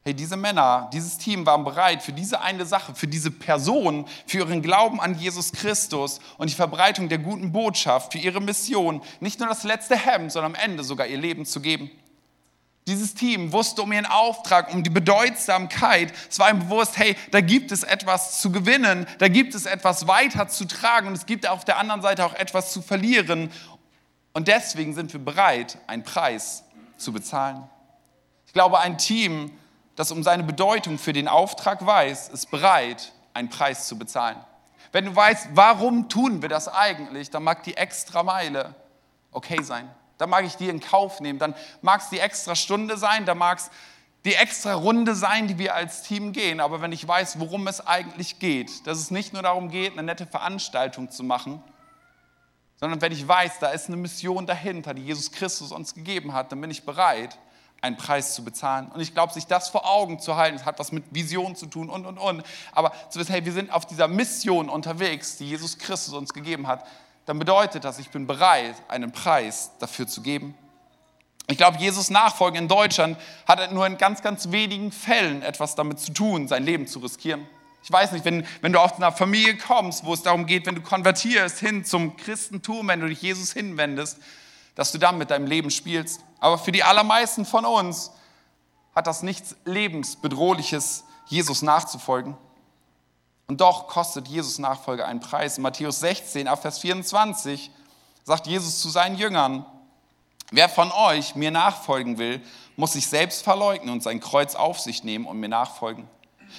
Hey, 0.02 0.14
diese 0.14 0.36
Männer, 0.36 0.90
dieses 0.92 1.16
Team 1.18 1.46
waren 1.46 1.62
bereit 1.62 2.02
für 2.02 2.12
diese 2.12 2.40
eine 2.40 2.66
Sache, 2.66 2.94
für 2.96 3.06
diese 3.06 3.30
Person, 3.30 4.06
für 4.26 4.38
ihren 4.38 4.62
Glauben 4.62 5.00
an 5.00 5.16
Jesus 5.16 5.52
Christus 5.52 6.18
und 6.38 6.50
die 6.50 6.54
Verbreitung 6.54 7.08
der 7.08 7.18
guten 7.18 7.52
Botschaft, 7.52 8.12
für 8.12 8.18
ihre 8.18 8.40
Mission, 8.40 9.00
nicht 9.20 9.38
nur 9.38 9.48
das 9.48 9.62
letzte 9.62 9.96
Hemd, 9.96 10.32
sondern 10.32 10.56
am 10.56 10.60
Ende 10.60 10.82
sogar 10.82 11.06
ihr 11.06 11.18
Leben 11.18 11.46
zu 11.46 11.60
geben. 11.60 11.90
Dieses 12.86 13.14
Team 13.14 13.52
wusste 13.52 13.82
um 13.82 13.92
ihren 13.92 14.06
Auftrag, 14.06 14.72
um 14.72 14.82
die 14.82 14.90
Bedeutsamkeit. 14.90 16.12
Es 16.28 16.38
war 16.38 16.50
ihm 16.50 16.60
bewusst, 16.60 16.96
hey, 16.98 17.16
da 17.30 17.40
gibt 17.40 17.72
es 17.72 17.82
etwas 17.82 18.40
zu 18.40 18.50
gewinnen, 18.50 19.06
da 19.18 19.28
gibt 19.28 19.54
es 19.54 19.66
etwas 19.66 20.08
weiterzutragen 20.08 21.08
und 21.08 21.14
es 21.14 21.26
gibt 21.26 21.46
auf 21.46 21.64
der 21.64 21.78
anderen 21.78 22.02
Seite 22.02 22.24
auch 22.24 22.34
etwas 22.34 22.72
zu 22.72 22.82
verlieren. 22.82 23.50
Und 24.32 24.48
deswegen 24.48 24.94
sind 24.94 25.12
wir 25.12 25.24
bereit, 25.24 25.78
einen 25.86 26.04
Preis 26.04 26.64
zu 26.96 27.12
bezahlen. 27.12 27.68
Ich 28.46 28.52
glaube, 28.52 28.80
ein 28.80 28.98
Team, 28.98 29.52
das 29.94 30.10
um 30.10 30.22
seine 30.22 30.42
Bedeutung 30.42 30.98
für 30.98 31.12
den 31.12 31.28
Auftrag 31.28 31.84
weiß, 31.84 32.30
ist 32.30 32.50
bereit, 32.50 33.12
einen 33.34 33.50
Preis 33.50 33.86
zu 33.86 33.98
bezahlen. 33.98 34.38
Wenn 34.92 35.04
du 35.04 35.14
weißt, 35.14 35.50
warum 35.52 36.08
tun 36.08 36.42
wir 36.42 36.48
das 36.48 36.66
eigentlich, 36.66 37.30
dann 37.30 37.44
mag 37.44 37.62
die 37.62 37.76
extra 37.76 38.22
Meile 38.22 38.74
okay 39.30 39.62
sein. 39.62 39.88
Da 40.20 40.26
mag 40.26 40.44
ich 40.44 40.56
die 40.56 40.68
in 40.68 40.80
Kauf 40.80 41.20
nehmen. 41.20 41.38
Dann 41.38 41.54
mag 41.80 42.02
es 42.02 42.10
die 42.10 42.18
extra 42.18 42.54
Stunde 42.54 42.96
sein, 42.98 43.24
da 43.24 43.34
mag 43.34 43.58
es 43.58 43.70
die 44.24 44.34
extra 44.34 44.74
Runde 44.74 45.14
sein, 45.14 45.48
die 45.48 45.58
wir 45.58 45.74
als 45.74 46.02
Team 46.02 46.32
gehen. 46.32 46.60
Aber 46.60 46.82
wenn 46.82 46.92
ich 46.92 47.06
weiß, 47.08 47.40
worum 47.40 47.66
es 47.66 47.86
eigentlich 47.86 48.38
geht, 48.38 48.86
dass 48.86 48.98
es 48.98 49.10
nicht 49.10 49.32
nur 49.32 49.42
darum 49.42 49.70
geht, 49.70 49.92
eine 49.92 50.02
nette 50.02 50.26
Veranstaltung 50.26 51.10
zu 51.10 51.24
machen, 51.24 51.62
sondern 52.76 53.00
wenn 53.00 53.12
ich 53.12 53.26
weiß, 53.26 53.58
da 53.60 53.68
ist 53.68 53.88
eine 53.88 53.96
Mission 53.96 54.46
dahinter, 54.46 54.94
die 54.94 55.04
Jesus 55.04 55.32
Christus 55.32 55.72
uns 55.72 55.94
gegeben 55.94 56.34
hat, 56.34 56.52
dann 56.52 56.60
bin 56.60 56.70
ich 56.70 56.84
bereit, 56.84 57.38
einen 57.80 57.96
Preis 57.96 58.34
zu 58.34 58.44
bezahlen. 58.44 58.88
Und 58.92 59.00
ich 59.00 59.14
glaube, 59.14 59.32
sich 59.32 59.46
das 59.46 59.70
vor 59.70 59.88
Augen 59.88 60.18
zu 60.18 60.36
halten, 60.36 60.58
das 60.58 60.66
hat 60.66 60.78
was 60.78 60.92
mit 60.92 61.04
Vision 61.10 61.56
zu 61.56 61.66
tun 61.66 61.88
und, 61.88 62.04
und, 62.04 62.18
und. 62.18 62.42
Aber 62.72 62.92
zu 63.08 63.18
wissen, 63.18 63.32
hey, 63.32 63.44
wir 63.44 63.52
sind 63.52 63.72
auf 63.72 63.86
dieser 63.86 64.08
Mission 64.08 64.68
unterwegs, 64.68 65.38
die 65.38 65.48
Jesus 65.48 65.78
Christus 65.78 66.12
uns 66.12 66.34
gegeben 66.34 66.66
hat, 66.66 66.86
dann 67.30 67.38
bedeutet 67.38 67.84
das, 67.84 68.00
ich 68.00 68.10
bin 68.10 68.26
bereit, 68.26 68.74
einen 68.88 69.12
Preis 69.12 69.70
dafür 69.78 70.08
zu 70.08 70.20
geben. 70.20 70.52
Ich 71.46 71.56
glaube, 71.56 71.78
Jesus 71.78 72.10
Nachfolgen 72.10 72.62
in 72.62 72.66
Deutschland 72.66 73.16
hat 73.46 73.70
nur 73.70 73.86
in 73.86 73.96
ganz, 73.98 74.20
ganz 74.20 74.50
wenigen 74.50 74.90
Fällen 74.90 75.42
etwas 75.42 75.76
damit 75.76 76.00
zu 76.00 76.12
tun, 76.12 76.48
sein 76.48 76.64
Leben 76.64 76.88
zu 76.88 76.98
riskieren. 76.98 77.46
Ich 77.84 77.92
weiß 77.92 78.10
nicht, 78.10 78.24
wenn, 78.24 78.44
wenn 78.62 78.72
du 78.72 78.80
aus 78.80 78.94
einer 78.94 79.12
Familie 79.12 79.56
kommst, 79.56 80.04
wo 80.04 80.12
es 80.12 80.24
darum 80.24 80.44
geht, 80.44 80.66
wenn 80.66 80.74
du 80.74 80.80
konvertierst 80.80 81.60
hin 81.60 81.84
zum 81.84 82.16
Christentum, 82.16 82.88
wenn 82.88 82.98
du 82.98 83.06
dich 83.06 83.22
Jesus 83.22 83.52
hinwendest, 83.52 84.18
dass 84.74 84.90
du 84.90 84.98
dann 84.98 85.16
mit 85.16 85.30
deinem 85.30 85.46
Leben 85.46 85.70
spielst. 85.70 86.22
Aber 86.40 86.58
für 86.58 86.72
die 86.72 86.82
allermeisten 86.82 87.44
von 87.44 87.64
uns 87.64 88.10
hat 88.92 89.06
das 89.06 89.22
nichts 89.22 89.54
lebensbedrohliches, 89.66 91.04
Jesus 91.26 91.62
nachzufolgen. 91.62 92.36
Und 93.50 93.60
doch 93.60 93.88
kostet 93.88 94.28
Jesus 94.28 94.60
Nachfolge 94.60 95.04
einen 95.04 95.18
Preis. 95.18 95.56
In 95.56 95.64
Matthäus 95.64 95.98
16, 95.98 96.46
Vers 96.56 96.78
24 96.78 97.72
sagt 98.22 98.46
Jesus 98.46 98.80
zu 98.80 98.90
seinen 98.90 99.18
Jüngern, 99.18 99.66
wer 100.52 100.68
von 100.68 100.92
euch 100.92 101.34
mir 101.34 101.50
nachfolgen 101.50 102.18
will, 102.18 102.40
muss 102.76 102.92
sich 102.92 103.08
selbst 103.08 103.42
verleugnen 103.42 103.92
und 103.92 104.04
sein 104.04 104.20
Kreuz 104.20 104.54
auf 104.54 104.78
sich 104.78 105.02
nehmen 105.02 105.26
und 105.26 105.40
mir 105.40 105.48
nachfolgen. 105.48 106.06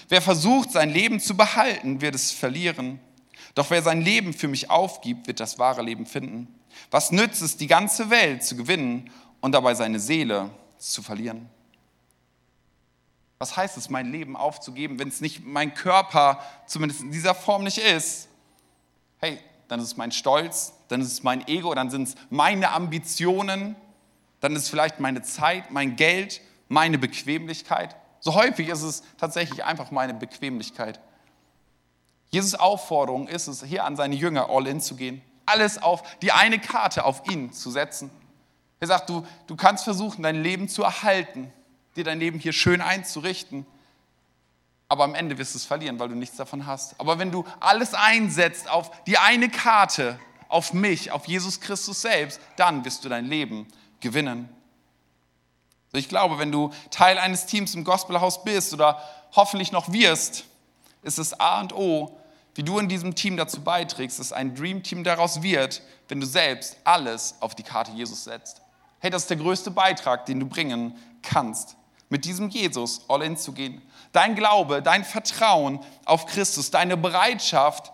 Wer 0.10 0.22
versucht, 0.22 0.74
sein 0.74 0.90
Leben 0.90 1.22
zu 1.22 1.38
behalten, 1.38 2.02
wird 2.02 2.14
es 2.14 2.34
verlieren. 2.34 3.00
Doch 3.56 3.70
wer 3.70 3.82
sein 3.82 4.02
Leben 4.02 4.34
für 4.34 4.50
mich 4.50 4.70
aufgibt, 4.70 5.28
wird 5.28 5.40
das 5.40 5.60
wahre 5.60 5.84
Leben 5.84 6.06
finden. 6.06 6.54
Was 6.90 7.14
nützt 7.14 7.42
es, 7.42 7.56
die 7.56 7.68
ganze 7.68 8.10
Welt 8.10 8.44
zu 8.44 8.58
gewinnen 8.58 9.10
und 9.40 9.54
dabei 9.54 9.76
seine 9.76 10.02
Seele 10.02 10.50
zu 10.78 11.02
verlieren? 11.02 11.50
Was 13.42 13.58
heißt 13.58 13.76
es, 13.76 13.90
mein 13.90 14.12
Leben 14.12 14.38
aufzugeben, 14.38 15.00
wenn 15.00 15.08
es 15.08 15.20
nicht 15.20 15.44
mein 15.44 15.74
Körper, 15.74 16.40
zumindest 16.68 17.02
in 17.02 17.10
dieser 17.10 17.34
Form 17.34 17.64
nicht 17.64 17.80
ist? 17.80 18.28
Hey, 19.18 19.40
dann 19.68 19.80
ist 19.80 19.88
es 19.88 19.98
mein 19.98 20.12
Stolz, 20.12 20.74
dann 20.90 21.02
ist 21.02 21.12
es 21.12 21.24
mein 21.24 21.48
Ego, 21.48 21.74
dann 21.74 21.90
sind 21.90 22.10
es 22.10 22.16
meine 22.30 22.70
Ambitionen, 22.70 23.76
dann 24.42 24.56
ist 24.56 24.66
es 24.66 24.70
vielleicht 24.70 25.00
meine 25.00 25.24
Zeit, 25.24 25.72
mein 25.72 25.96
Geld, 25.96 26.40
meine 26.68 27.00
Bequemlichkeit. 27.00 27.96
So 28.20 28.36
häufig 28.36 28.70
ist 28.70 28.84
es 28.84 29.02
tatsächlich 29.18 29.66
einfach 29.66 29.90
meine 29.90 30.14
Bequemlichkeit. 30.14 31.00
Jesus 32.30 32.54
Aufforderung 32.54 33.28
ist 33.28 33.48
es, 33.48 33.64
hier 33.64 33.86
an 33.86 33.96
seine 33.96 34.14
Jünger 34.14 34.52
all 34.52 34.68
in 34.68 34.80
zu 34.80 34.96
gehen. 34.96 35.20
Alles 35.48 35.82
auf 35.82 36.04
die 36.20 36.32
eine 36.32 36.60
Karte 36.60 37.06
auf 37.06 37.28
ihn 37.28 37.52
zu 37.54 37.72
setzen. 37.72 38.12
Er 38.80 38.86
sagt, 38.86 39.10
du, 39.10 39.26
du 39.48 39.56
kannst 39.56 39.84
versuchen, 39.84 40.22
dein 40.22 40.44
Leben 40.44 40.70
zu 40.70 40.84
erhalten, 40.84 41.52
dir 41.96 42.04
dein 42.04 42.20
Leben 42.20 42.40
hier 42.40 42.54
schön 42.54 42.82
einzurichten, 42.82 43.66
aber 44.88 45.06
am 45.06 45.16
Ende 45.16 45.38
wirst 45.38 45.54
du 45.54 45.58
es 45.58 45.66
verlieren, 45.66 46.00
weil 46.00 46.10
du 46.10 46.16
nichts 46.16 46.36
davon 46.36 46.66
hast. 46.66 47.00
Aber 47.00 47.18
wenn 47.18 47.32
du 47.32 47.46
alles 47.60 47.94
einsetzt 47.94 48.70
auf 48.70 48.92
die 49.06 49.18
eine 49.18 49.50
Karte, 49.50 50.20
auf 50.50 50.74
mich, 50.74 51.12
auf 51.12 51.26
Jesus 51.28 51.62
Christus 51.62 52.02
selbst, 52.02 52.42
dann 52.58 52.84
wirst 52.84 53.06
du 53.06 53.10
dein 53.10 53.26
Leben 53.26 53.68
gewinnen. 54.02 54.50
Ich 55.94 56.10
glaube, 56.10 56.40
wenn 56.40 56.52
du 56.52 56.72
Teil 56.90 57.18
eines 57.18 57.46
Teams 57.46 57.74
im 57.76 57.84
Gospelhaus 57.84 58.44
bist 58.44 58.74
oder 58.74 59.02
hoffentlich 59.34 59.72
noch 59.72 59.92
wirst, 59.92 60.46
ist 61.04 61.20
es 61.20 61.40
A 61.40 61.62
und 61.62 61.74
O, 61.74 62.18
wie 62.56 62.64
du 62.64 62.80
in 62.80 62.90
diesem 62.90 63.16
Team 63.16 63.38
dazu 63.38 63.62
beiträgst, 63.62 64.20
dass 64.20 64.34
ein 64.34 64.56
Dream 64.56 64.84
Team 64.84 65.04
daraus 65.04 65.42
wird, 65.42 65.82
wenn 66.10 66.20
du 66.20 66.26
selbst 66.26 66.78
alles 66.84 67.36
auf 67.40 67.56
die 67.56 67.64
Karte 67.64 67.92
Jesus 67.94 68.26
setzt. 68.26 68.62
Hey, 69.00 69.10
das 69.10 69.24
ist 69.24 69.30
der 69.30 69.38
größte 69.38 69.72
Beitrag, 69.72 70.26
den 70.26 70.40
du 70.40 70.46
bringen 70.46 70.98
kannst, 71.24 71.78
mit 72.12 72.26
diesem 72.26 72.50
Jesus 72.50 73.02
all 73.08 73.24
in 73.24 73.38
zu 73.38 73.54
gehen. 73.54 73.82
Dein 74.12 74.36
Glaube, 74.36 74.82
dein 74.82 75.06
Vertrauen 75.06 75.80
auf 76.06 76.26
Christus, 76.26 76.70
deine 76.70 76.98
Bereitschaft, 76.98 77.92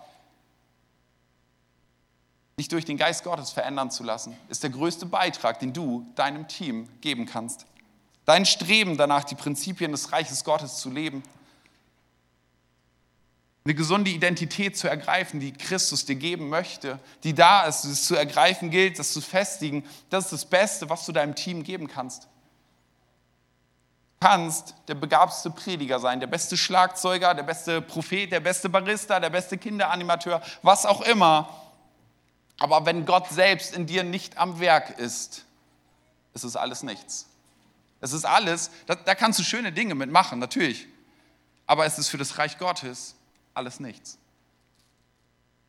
dich 2.59 2.67
durch 2.67 2.83
den 2.83 2.97
Geist 2.97 3.23
Gottes 3.23 3.51
verändern 3.51 3.91
zu 3.91 4.03
lassen, 4.03 4.35
ist 4.49 4.63
der 4.63 4.71
größte 4.71 5.05
Beitrag, 5.05 5.59
den 5.59 5.71
du 5.71 6.03
deinem 6.15 6.47
Team 6.47 6.89
geben 7.01 7.27
kannst. 7.27 7.67
Dein 8.25 8.47
Streben 8.47 8.97
danach, 8.97 9.23
die 9.23 9.35
Prinzipien 9.35 9.91
des 9.91 10.11
Reiches 10.11 10.43
Gottes 10.43 10.77
zu 10.77 10.89
leben, 10.89 11.21
eine 13.63 13.75
gesunde 13.75 14.09
Identität 14.09 14.77
zu 14.77 14.89
ergreifen, 14.89 15.39
die 15.39 15.53
Christus 15.53 16.05
dir 16.05 16.15
geben 16.15 16.49
möchte, 16.49 16.99
die 17.23 17.35
da 17.35 17.65
ist, 17.65 17.83
es 17.83 18.05
zu 18.05 18.15
ergreifen 18.15 18.71
gilt, 18.71 18.97
das 18.97 19.13
zu 19.13 19.21
festigen, 19.21 19.83
das 20.09 20.25
ist 20.25 20.33
das 20.33 20.45
Beste, 20.45 20.89
was 20.89 21.05
du 21.05 21.11
deinem 21.11 21.35
Team 21.35 21.63
geben 21.63 21.87
kannst. 21.87 22.27
Kannst 24.19 24.73
der 24.87 24.95
begabteste 24.95 25.51
Prediger 25.51 25.99
sein, 25.99 26.19
der 26.19 26.27
beste 26.27 26.57
Schlagzeuger, 26.57 27.35
der 27.35 27.43
beste 27.43 27.81
Prophet, 27.81 28.31
der 28.31 28.39
beste 28.39 28.67
Barista, 28.67 29.19
der 29.19 29.29
beste 29.29 29.57
Kinderanimateur, 29.57 30.41
was 30.63 30.85
auch 30.85 31.01
immer. 31.01 31.49
Aber 32.59 32.85
wenn 32.85 33.05
Gott 33.05 33.29
selbst 33.29 33.75
in 33.75 33.85
dir 33.85 34.03
nicht 34.03 34.37
am 34.37 34.59
Werk 34.59 34.97
ist, 34.97 35.45
ist 36.33 36.43
es 36.43 36.55
alles 36.55 36.81
nichts. 36.81 37.27
Es 38.01 38.13
ist 38.13 38.25
alles, 38.25 38.71
da, 38.87 38.95
da 38.95 39.15
kannst 39.15 39.39
du 39.39 39.43
schöne 39.43 39.71
Dinge 39.71 39.95
mitmachen, 39.95 40.39
natürlich. 40.39 40.87
Aber 41.67 41.85
es 41.85 41.99
ist 41.99 42.09
für 42.09 42.17
das 42.17 42.37
Reich 42.37 42.57
Gottes 42.57 43.15
alles 43.53 43.79
nichts. 43.79 44.17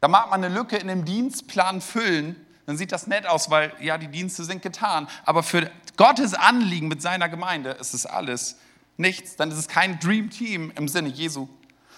Da 0.00 0.08
mag 0.08 0.30
man 0.30 0.44
eine 0.44 0.54
Lücke 0.54 0.76
in 0.76 0.88
dem 0.88 1.04
Dienstplan 1.04 1.80
füllen, 1.80 2.36
dann 2.68 2.76
sieht 2.76 2.92
das 2.92 3.06
nett 3.06 3.26
aus, 3.26 3.48
weil 3.48 3.72
ja, 3.80 3.96
die 3.96 4.08
Dienste 4.08 4.44
sind 4.44 4.60
getan. 4.60 5.08
Aber 5.24 5.42
für 5.42 5.70
Gottes 5.96 6.34
Anliegen 6.34 6.88
mit 6.88 7.00
seiner 7.00 7.30
Gemeinde 7.30 7.70
ist 7.70 7.94
es 7.94 8.04
alles 8.04 8.58
nichts. 8.98 9.36
Dann 9.36 9.50
ist 9.50 9.56
es 9.56 9.68
kein 9.68 9.98
Dream 10.00 10.28
Team 10.28 10.70
im 10.76 10.86
Sinne 10.86 11.08
Jesu. 11.08 11.48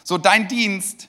So, 0.05 0.17
dein 0.17 0.47
Dienst 0.47 1.09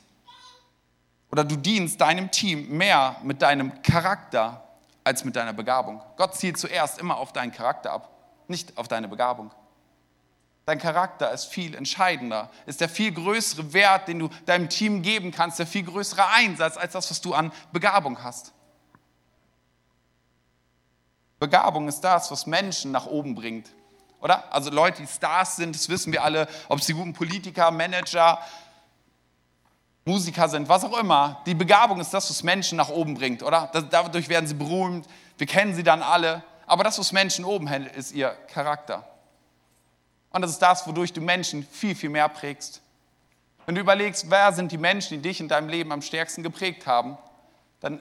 oder 1.31 1.43
du 1.43 1.57
dienst 1.57 2.01
deinem 2.01 2.31
Team 2.31 2.75
mehr 2.75 3.17
mit 3.21 3.43
deinem 3.43 3.83
Charakter 3.83 4.67
als 5.03 5.25
mit 5.25 5.35
deiner 5.35 5.53
Begabung. 5.53 6.01
Gott 6.17 6.35
zielt 6.35 6.57
zuerst 6.57 6.97
immer 6.97 7.17
auf 7.17 7.31
deinen 7.31 7.51
Charakter 7.51 7.91
ab, 7.91 8.09
nicht 8.47 8.75
auf 8.79 8.87
deine 8.87 9.07
Begabung. 9.07 9.51
Dein 10.65 10.79
Charakter 10.79 11.31
ist 11.31 11.45
viel 11.45 11.75
entscheidender, 11.75 12.49
ist 12.65 12.81
der 12.81 12.89
viel 12.89 13.11
größere 13.11 13.73
Wert, 13.73 14.07
den 14.07 14.17
du 14.17 14.29
deinem 14.47 14.69
Team 14.69 15.03
geben 15.03 15.29
kannst, 15.29 15.59
der 15.59 15.67
viel 15.67 15.83
größere 15.83 16.29
Einsatz 16.29 16.77
als 16.77 16.93
das, 16.93 17.11
was 17.11 17.21
du 17.21 17.35
an 17.35 17.51
Begabung 17.71 18.23
hast. 18.23 18.53
Begabung 21.41 21.87
ist 21.87 22.01
das, 22.01 22.29
was 22.29 22.45
Menschen 22.45 22.91
nach 22.91 23.07
oben 23.07 23.33
bringt. 23.33 23.67
Oder? 24.21 24.53
Also 24.53 24.69
Leute, 24.69 25.01
die 25.01 25.07
Stars 25.07 25.55
sind, 25.55 25.73
das 25.75 25.89
wissen 25.89 26.13
wir 26.13 26.23
alle, 26.23 26.47
ob 26.69 26.81
sie 26.81 26.93
guten 26.93 27.13
Politiker, 27.13 27.71
Manager, 27.71 28.39
Musiker 30.05 30.47
sind, 30.47 30.69
was 30.69 30.83
auch 30.83 30.95
immer. 30.99 31.41
Die 31.47 31.55
Begabung 31.55 31.99
ist 31.99 32.13
das, 32.13 32.29
was 32.29 32.43
Menschen 32.43 32.77
nach 32.77 32.89
oben 32.89 33.15
bringt, 33.15 33.41
oder? 33.41 33.71
Dadurch 33.89 34.29
werden 34.29 34.45
sie 34.45 34.53
berühmt, 34.53 35.07
wir 35.39 35.47
kennen 35.47 35.73
sie 35.73 35.81
dann 35.81 36.03
alle. 36.03 36.43
Aber 36.67 36.83
das, 36.83 36.99
was 36.99 37.11
Menschen 37.11 37.43
oben 37.43 37.65
hält, 37.65 37.91
ist 37.95 38.11
ihr 38.11 38.29
Charakter. 38.53 39.03
Und 40.29 40.43
das 40.43 40.51
ist 40.51 40.61
das, 40.61 40.85
wodurch 40.85 41.11
du 41.11 41.21
Menschen 41.21 41.65
viel, 41.65 41.95
viel 41.95 42.11
mehr 42.11 42.29
prägst. 42.29 42.81
Wenn 43.65 43.73
du 43.73 43.81
überlegst, 43.81 44.29
wer 44.29 44.53
sind 44.53 44.71
die 44.71 44.77
Menschen, 44.77 45.17
die 45.17 45.27
dich 45.27 45.39
in 45.39 45.47
deinem 45.47 45.69
Leben 45.69 45.91
am 45.91 46.03
stärksten 46.03 46.43
geprägt 46.43 46.85
haben, 46.85 47.17
dann 47.79 47.99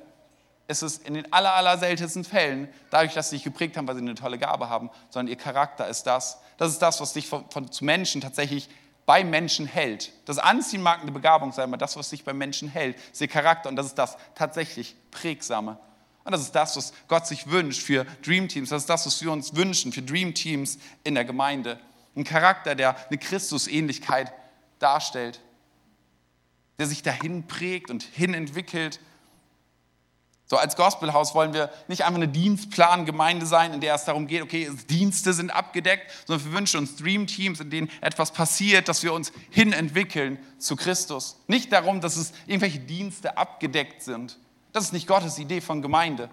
ist 0.71 0.83
es 0.83 0.99
in 0.99 1.15
den 1.15 1.33
aller, 1.33 1.55
aller 1.55 1.77
seltensten 1.79 2.25
Fällen 2.25 2.69
dadurch, 2.91 3.13
dass 3.15 3.31
sie 3.31 3.37
dich 3.37 3.45
geprägt 3.45 3.77
haben, 3.77 3.89
weil 3.89 3.97
sie 3.97 4.03
eine 4.03 4.15
tolle 4.15 4.39
Gabe 4.39 4.69
haben, 4.69 4.91
sondern 5.11 5.29
ihr 5.29 5.37
Charakter 5.37 5.89
ist 5.89 6.05
das. 6.05 6.39
Das 6.57 6.71
ist 6.71 6.81
das, 6.81 7.01
was 7.01 7.13
dich 7.13 7.27
von, 7.27 7.45
von, 7.51 7.71
zu 7.71 7.85
Menschen 7.85 8.21
tatsächlich 8.21 8.69
bei 9.05 9.25
Menschen 9.25 9.67
hält. 9.67 10.13
Das 10.27 10.39
Anziehen 10.39 10.83
mag 10.83 11.01
eine 11.01 11.11
Begabung 11.11 11.53
sein, 11.53 11.65
aber 11.65 11.77
das, 11.77 11.97
was 11.97 12.11
dich 12.11 12.25
bei 12.25 12.33
Menschen 12.33 12.69
hält, 12.69 12.97
ist 13.13 13.21
ihr 13.21 13.29
Charakter 13.29 13.69
und 13.69 13.77
das 13.77 13.87
ist 13.87 13.97
das 13.97 14.17
tatsächlich 14.37 14.95
Prägsame. 15.11 15.79
Und 16.23 16.33
das 16.33 16.43
ist 16.43 16.53
das, 16.55 16.77
was 16.77 16.93
Gott 17.09 17.27
sich 17.27 17.51
wünscht 17.51 17.83
für 17.83 18.05
Dream 18.23 18.47
Teams. 18.47 18.69
Das 18.69 18.83
ist 18.83 18.91
das, 18.91 19.07
was 19.07 19.21
wir 19.23 19.33
uns 19.33 19.57
wünschen 19.57 19.93
für 19.93 20.03
Dream 20.03 20.35
Teams 20.35 20.79
in 21.03 21.15
der 21.15 21.25
Gemeinde. 21.25 21.81
Ein 22.15 22.25
Charakter, 22.25 22.75
der 22.75 22.95
eine 23.09 23.19
Christusähnlichkeit 23.19 24.33
darstellt, 24.79 25.41
der 26.79 26.87
sich 26.87 27.03
dahin 27.03 27.47
prägt 27.49 27.91
und 27.91 28.03
hinentwickelt. 28.03 29.01
So 30.51 30.57
als 30.57 30.75
Gospelhaus 30.75 31.33
wollen 31.37 31.55
wir 31.55 31.71
nicht 31.87 32.03
einfach 32.03 32.17
eine 32.17 32.27
Dienstplangemeinde 32.27 33.47
sein, 33.47 33.73
in 33.73 33.81
der 33.81 33.95
es 33.95 34.05
darum 34.05 34.27
geht, 34.27 34.43
okay, 34.43 34.69
Dienste 34.89 35.33
sind 35.33 35.51
abgedeckt, 35.51 36.11
sondern 36.27 36.45
wir 36.45 36.59
wünschen 36.59 36.81
uns 36.81 36.97
Dreamteams, 36.97 37.61
in 37.61 37.71
denen 37.71 37.91
etwas 38.01 38.33
passiert, 38.33 38.89
dass 38.89 39.05
wir 39.05 39.13
uns 39.13 39.31
hinentwickeln 39.51 40.41
zu 40.59 40.75
Christus. 40.75 41.37
Nicht 41.47 41.73
darum, 41.73 42.01
dass 42.01 42.17
es 42.17 42.33
irgendwelche 42.49 42.81
Dienste 42.81 43.39
abgedeckt 43.39 44.03
sind. 44.03 44.39
Das 44.73 44.83
ist 44.83 44.93
nicht 44.93 45.07
Gottes 45.07 45.39
Idee 45.39 45.61
von 45.61 45.83
Gemeinde. 45.83 46.29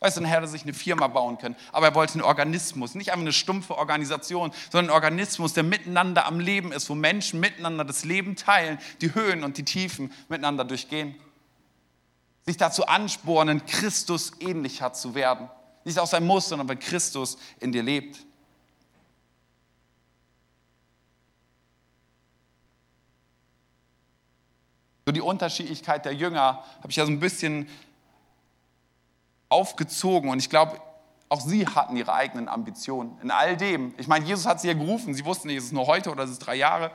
Weißt 0.00 0.18
du, 0.18 0.20
ein 0.20 0.26
Herr 0.26 0.40
hätte 0.40 0.48
sich 0.48 0.64
eine 0.64 0.74
Firma 0.74 1.06
bauen 1.06 1.38
können, 1.38 1.56
aber 1.72 1.86
er 1.86 1.94
wollte 1.94 2.12
einen 2.12 2.24
Organismus, 2.24 2.94
nicht 2.94 3.10
einfach 3.10 3.22
eine 3.22 3.32
stumpfe 3.32 3.78
Organisation, 3.78 4.52
sondern 4.70 4.90
einen 4.90 5.02
Organismus, 5.02 5.54
der 5.54 5.62
miteinander 5.62 6.26
am 6.26 6.40
Leben 6.40 6.72
ist, 6.72 6.90
wo 6.90 6.94
Menschen 6.94 7.40
miteinander 7.40 7.86
das 7.86 8.04
Leben 8.04 8.36
teilen, 8.36 8.78
die 9.00 9.14
Höhen 9.14 9.42
und 9.42 9.56
die 9.56 9.64
Tiefen 9.64 10.12
miteinander 10.28 10.66
durchgehen. 10.66 11.14
Sich 12.44 12.56
dazu 12.56 12.86
anspornen, 12.86 13.64
Christus 13.66 14.32
ähnlicher 14.40 14.92
zu 14.92 15.14
werden. 15.14 15.48
Nicht 15.84 15.98
aus 15.98 16.14
einem 16.14 16.26
Muss, 16.26 16.48
sondern 16.48 16.68
weil 16.68 16.76
Christus 16.76 17.36
in 17.60 17.72
dir 17.72 17.82
lebt. 17.82 18.18
So 25.04 25.12
die 25.12 25.20
Unterschiedlichkeit 25.20 26.04
der 26.04 26.14
Jünger 26.14 26.64
habe 26.78 26.90
ich 26.90 26.96
ja 26.96 27.04
so 27.04 27.10
ein 27.10 27.18
bisschen 27.18 27.68
aufgezogen 29.48 30.30
und 30.30 30.38
ich 30.38 30.48
glaube, 30.48 30.80
auch 31.28 31.40
sie 31.40 31.66
hatten 31.66 31.96
ihre 31.96 32.12
eigenen 32.12 32.48
Ambitionen 32.48 33.18
in 33.22 33.30
all 33.30 33.56
dem. 33.56 33.94
Ich 33.98 34.06
meine, 34.06 34.24
Jesus 34.24 34.46
hat 34.46 34.60
sie 34.60 34.68
ja 34.68 34.74
gerufen, 34.74 35.14
sie 35.14 35.24
wussten 35.24 35.48
nicht, 35.48 35.56
ist 35.56 35.64
es 35.64 35.72
nur 35.72 35.86
heute 35.86 36.10
oder 36.10 36.24
ist 36.24 36.30
es 36.30 36.38
drei 36.38 36.54
Jahre, 36.54 36.90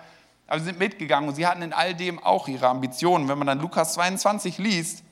aber 0.48 0.60
sie 0.60 0.66
sind 0.66 0.80
mitgegangen 0.80 1.27
und 1.27 1.36
sie 1.36 1.46
hatten 1.46 1.62
in 1.62 1.74
all 1.74 1.94
dem 1.94 2.24
auch 2.24 2.48
ihre 2.48 2.68
Ambitionen. 2.68 3.27
Wenn 3.27 3.38
man 3.38 3.48
dann 3.48 3.60
Lukas 3.60 3.94
22 3.94 4.58
liest, 4.58 5.04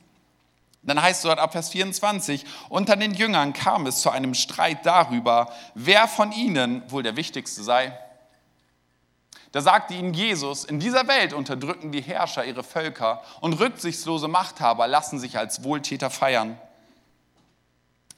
dann 0.85 1.01
heißt 1.01 1.19
es 1.19 1.23
dort 1.23 1.39
ab 1.39 1.51
Vers 1.51 1.69
24, 1.69 2.45
unter 2.69 2.95
den 2.95 3.13
Jüngern 3.13 3.53
kam 3.53 3.87
es 3.87 4.01
zu 4.01 4.09
einem 4.09 4.33
Streit 4.33 4.85
darüber, 4.85 5.51
wer 5.73 6.07
von 6.07 6.31
ihnen 6.31 6.83
wohl 6.91 7.03
der 7.03 7.15
Wichtigste 7.15 7.63
sei. 7.63 7.97
Da 9.51 9.61
sagte 9.61 9.93
ihnen 9.93 10.13
Jesus, 10.13 10.65
in 10.65 10.79
dieser 10.79 11.07
Welt 11.07 11.31
unterdrücken 11.33 11.91
die 11.91 12.01
Herrscher 12.01 12.43
ihre 12.43 12.63
Völker 12.63 13.23
und 13.39 13.53
rücksichtslose 13.53 14.27
Machthaber 14.27 14.85
lassen 14.87 15.17
sich 15.17 15.37
als 15.37 15.63
Wohltäter 15.63 16.09
feiern. 16.09 16.59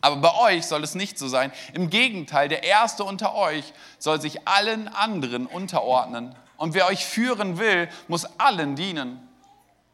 Aber 0.02 0.16
bei 0.18 0.56
euch 0.56 0.66
soll 0.66 0.84
es 0.84 0.96
nicht 0.96 1.18
so 1.18 1.28
sein. 1.28 1.52
Im 1.74 1.90
Gegenteil, 1.90 2.50
der 2.50 2.64
Erste 2.64 3.04
unter 3.04 3.36
euch 3.36 3.74
soll 4.00 4.22
sich 4.22 4.48
allen 4.48 4.88
anderen 4.88 5.48
unterordnen. 5.48 6.36
Und 6.56 6.74
wer 6.74 6.88
euch 6.88 7.06
führen 7.06 7.60
will, 7.60 7.90
muss 8.08 8.26
allen 8.40 8.76
dienen. 8.76 9.28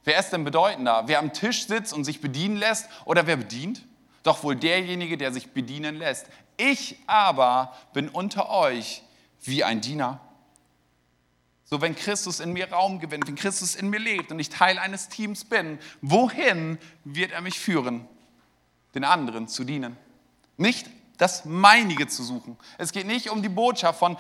Wer 0.04 0.20
ist 0.20 0.32
denn 0.32 0.44
bedeutender? 0.44 1.04
Wer 1.08 1.20
am 1.20 1.34
Tisch 1.34 1.68
sitzt 1.68 1.94
und 1.94 2.04
sich 2.04 2.22
bedienen 2.22 2.58
lässt 2.58 2.90
oder 3.06 3.28
wer 3.28 3.38
bedient? 3.38 3.86
Doch 4.24 4.44
wohl 4.44 4.56
derjenige, 4.56 5.18
der 5.18 5.34
sich 5.34 5.52
bedienen 5.52 5.96
lässt. 5.96 6.28
Ich 6.58 6.98
aber 7.08 7.76
bin 7.94 8.10
unter 8.10 8.50
euch 8.50 9.04
wie 9.42 9.64
ein 9.64 9.82
Diener. 9.82 10.20
So, 11.66 11.82
wenn 11.82 11.96
Christus 11.96 12.40
in 12.40 12.54
mir 12.54 12.72
Raum 12.72 13.00
gewinnt, 13.00 13.28
wenn 13.28 13.36
Christus 13.36 13.76
in 13.76 13.90
mir 13.90 14.00
lebt 14.00 14.32
und 14.32 14.40
ich 14.40 14.50
Teil 14.50 14.78
eines 14.78 15.10
Teams 15.10 15.46
bin, 15.46 15.80
wohin 16.02 16.78
wird 17.04 17.32
er 17.32 17.42
mich 17.42 17.60
führen? 17.60 18.08
den 18.94 19.04
anderen 19.04 19.48
zu 19.48 19.64
dienen. 19.64 19.98
Nicht 20.58 20.88
das 21.18 21.46
Meinige 21.46 22.08
zu 22.08 22.24
suchen. 22.24 22.58
Es 22.78 22.92
geht 22.92 23.08
nicht 23.08 23.30
um 23.30 23.42
die 23.42 23.50
Botschaft 23.50 24.00
von, 24.00 24.18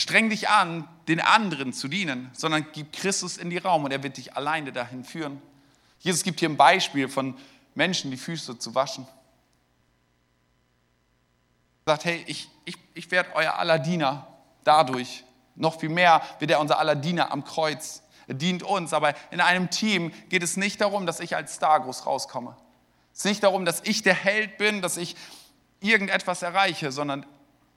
streng 0.00 0.30
dich 0.30 0.48
an, 0.48 0.88
den 1.08 1.20
anderen 1.20 1.72
zu 1.72 1.88
dienen, 1.88 2.30
sondern 2.32 2.66
gib 2.72 2.92
Christus 2.92 3.36
in 3.36 3.50
die 3.50 3.58
Raum 3.58 3.84
und 3.84 3.90
er 3.90 4.02
wird 4.02 4.16
dich 4.16 4.36
alleine 4.36 4.72
dahin 4.72 5.04
führen. 5.04 5.42
Jesus 6.00 6.22
gibt 6.22 6.40
hier 6.40 6.48
ein 6.48 6.56
Beispiel 6.56 7.08
von 7.08 7.36
Menschen, 7.74 8.10
die 8.10 8.16
Füße 8.16 8.58
zu 8.58 8.74
waschen. 8.74 9.06
Er 11.84 11.92
sagt, 11.92 12.04
hey, 12.04 12.22
ich, 12.26 12.48
ich, 12.64 12.76
ich 12.94 13.10
werde 13.10 13.30
euer 13.34 13.54
aller 13.54 13.78
Diener 13.78 14.26
dadurch. 14.64 15.24
Noch 15.54 15.80
viel 15.80 15.88
mehr 15.88 16.22
wird 16.38 16.50
er 16.50 16.60
unser 16.60 16.78
aller 16.78 16.94
Diener 16.94 17.32
am 17.32 17.44
Kreuz. 17.44 18.02
Er 18.28 18.34
dient 18.34 18.62
uns, 18.62 18.92
aber 18.92 19.14
in 19.30 19.40
einem 19.40 19.70
Team 19.70 20.12
geht 20.28 20.42
es 20.42 20.56
nicht 20.56 20.80
darum, 20.80 21.06
dass 21.06 21.18
ich 21.18 21.34
als 21.34 21.54
Star 21.54 21.80
groß 21.80 22.06
rauskomme. 22.06 22.56
Es 23.12 23.20
ist 23.20 23.24
nicht 23.24 23.42
darum, 23.42 23.64
dass 23.64 23.80
ich 23.84 24.02
der 24.02 24.14
Held 24.14 24.58
bin, 24.58 24.82
dass 24.82 24.96
ich 24.96 25.16
irgendetwas 25.80 26.42
erreiche, 26.42 26.92
sondern 26.92 27.26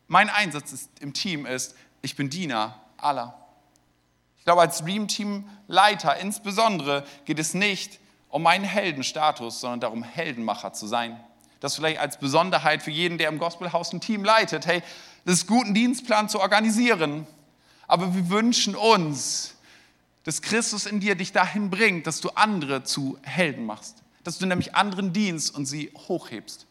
mein 0.08 0.30
Einsatz 0.30 0.74
ist, 0.74 0.90
im 1.00 1.14
Team 1.14 1.46
ist, 1.46 1.76
ich 2.02 2.16
bin 2.16 2.30
Diener 2.30 2.80
aller. 2.98 3.38
Ich 4.38 4.46
glaube, 4.46 4.62
als 4.62 4.80
Dream 4.80 5.08
Team 5.08 5.48
Leiter 5.68 6.18
insbesondere 6.18 7.06
geht 7.26 7.40
es 7.40 7.54
nicht 7.54 8.00
um 8.30 8.44
meinen 8.44 8.64
Heldenstatus, 8.64 9.60
sondern 9.60 9.82
darum, 9.82 10.04
Heldenmacher 10.04 10.74
zu 10.74 10.88
sein. 10.88 11.20
Das 11.60 11.76
vielleicht 11.76 12.00
als 12.00 12.18
Besonderheit 12.18 12.82
für 12.82 12.90
jeden, 12.90 13.18
der 13.18 13.30
im 13.30 13.38
Gospelhaus 13.38 13.94
ein 13.94 14.02
Team 14.02 14.24
leitet. 14.24 14.66
Hey, 14.66 14.82
das 15.26 15.36
ist 15.36 15.48
gut, 15.48 15.66
einen 15.66 15.76
Dienstplan 15.76 16.28
zu 16.28 16.40
organisieren. 16.40 17.28
Aber 17.88 18.16
wir 18.16 18.30
wünschen 18.30 18.76
uns, 18.76 19.56
dass 20.24 20.42
Christus 20.42 20.86
in 20.86 21.00
dir 21.00 21.16
dich 21.16 21.34
dahin 21.34 21.70
bringt, 21.70 22.08
dass 22.08 22.22
du 22.22 22.30
andere 22.30 22.84
zu 22.84 23.20
Helden 23.22 23.66
machst. 23.66 24.02
Dass 24.24 24.40
du 24.40 24.46
nämlich 24.46 24.76
anderen 24.76 25.14
dienst 25.14 25.54
und 25.54 25.66
sie 25.66 25.92
hochhebst. 26.08 26.66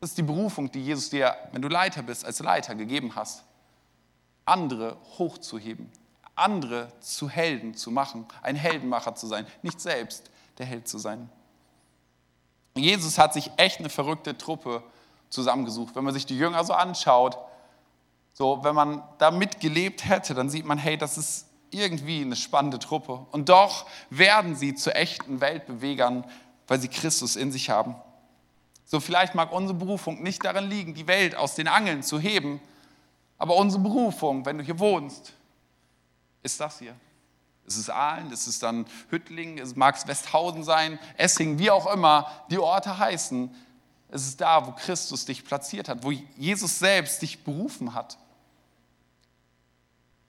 Das 0.00 0.10
ist 0.10 0.18
die 0.18 0.22
Berufung, 0.22 0.70
die 0.70 0.82
Jesus 0.82 1.10
dir, 1.10 1.36
wenn 1.52 1.62
du 1.62 1.68
Leiter 1.68 2.02
bist, 2.02 2.24
als 2.24 2.38
Leiter 2.38 2.74
gegeben 2.74 3.14
hast. 3.16 3.42
Andere 4.46 4.96
hochzuheben, 5.18 5.90
andere 6.34 6.88
zu 7.00 7.28
Helden 7.28 7.74
zu 7.74 7.90
machen, 7.90 8.26
ein 8.42 8.56
Heldenmacher 8.56 9.14
zu 9.14 9.26
sein, 9.26 9.46
nicht 9.62 9.80
selbst 9.80 10.30
der 10.58 10.66
Held 10.66 10.88
zu 10.88 10.98
sein. 10.98 11.28
Jesus 12.74 13.18
hat 13.18 13.34
sich 13.34 13.50
echt 13.56 13.80
eine 13.80 13.88
verrückte 13.88 14.36
Truppe 14.38 14.82
zusammengesucht. 15.30 15.94
Wenn 15.96 16.04
man 16.04 16.14
sich 16.14 16.26
die 16.26 16.38
Jünger 16.38 16.64
so 16.64 16.72
anschaut, 16.72 17.38
so 18.32 18.62
wenn 18.62 18.74
man 18.74 19.02
da 19.18 19.30
mitgelebt 19.30 20.06
hätte, 20.08 20.34
dann 20.34 20.50
sieht 20.50 20.66
man, 20.66 20.78
hey, 20.78 20.96
das 20.96 21.16
ist 21.18 21.46
irgendwie 21.70 22.22
eine 22.22 22.36
spannende 22.36 22.78
Truppe. 22.78 23.26
Und 23.32 23.48
doch 23.48 23.86
werden 24.10 24.54
sie 24.56 24.74
zu 24.74 24.94
echten 24.94 25.40
Weltbewegern, 25.40 26.24
weil 26.68 26.80
sie 26.80 26.88
Christus 26.88 27.36
in 27.36 27.50
sich 27.50 27.70
haben. 27.70 27.96
So 28.84 29.00
vielleicht 29.00 29.34
mag 29.34 29.52
unsere 29.52 29.78
Berufung 29.78 30.22
nicht 30.22 30.44
darin 30.44 30.68
liegen, 30.70 30.94
die 30.94 31.08
Welt 31.08 31.34
aus 31.34 31.54
den 31.54 31.66
Angeln 31.66 32.02
zu 32.02 32.20
heben, 32.20 32.60
aber 33.38 33.56
unsere 33.56 33.82
Berufung, 33.82 34.44
wenn 34.46 34.58
du 34.58 34.64
hier 34.64 34.78
wohnst, 34.78 35.32
ist 36.42 36.60
das 36.60 36.78
hier. 36.78 36.94
Es 37.66 37.76
ist 37.76 37.90
Aalen, 37.90 38.30
es 38.32 38.46
ist 38.46 38.62
dann 38.62 38.86
Hüttling, 39.10 39.58
es 39.58 39.74
mag 39.74 40.06
Westhausen 40.06 40.62
sein, 40.62 40.98
Essing, 41.16 41.58
wie 41.58 41.70
auch 41.70 41.92
immer 41.92 42.30
die 42.48 42.58
Orte 42.58 42.98
heißen. 42.98 43.52
Es 44.08 44.26
ist 44.26 44.40
da, 44.40 44.66
wo 44.66 44.72
Christus 44.72 45.24
dich 45.24 45.44
platziert 45.44 45.88
hat, 45.88 46.04
wo 46.04 46.12
Jesus 46.12 46.78
selbst 46.78 47.22
dich 47.22 47.42
berufen 47.42 47.92
hat. 47.92 48.16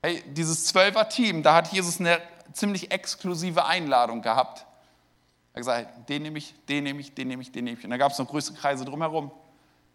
Hey, 0.01 0.23
dieses 0.27 0.65
Zwölfer-Team, 0.65 1.43
da 1.43 1.55
hat 1.55 1.71
Jesus 1.71 1.99
eine 1.99 2.19
ziemlich 2.53 2.91
exklusive 2.91 3.65
Einladung 3.65 4.21
gehabt. 4.23 4.59
Er 4.59 5.49
hat 5.49 5.55
gesagt, 5.55 6.09
den 6.09 6.23
nehme 6.23 6.39
ich, 6.39 6.55
den 6.67 6.83
nehme 6.83 7.01
ich, 7.01 7.13
den 7.13 7.27
nehme 7.27 7.41
ich, 7.41 7.51
den 7.51 7.65
nehme 7.65 7.77
ich. 7.77 7.83
Und 7.83 7.91
da 7.91 7.97
gab 7.97 8.11
es 8.11 8.17
noch 8.17 8.27
größere 8.27 8.55
Kreise 8.55 8.83
drumherum. 8.83 9.31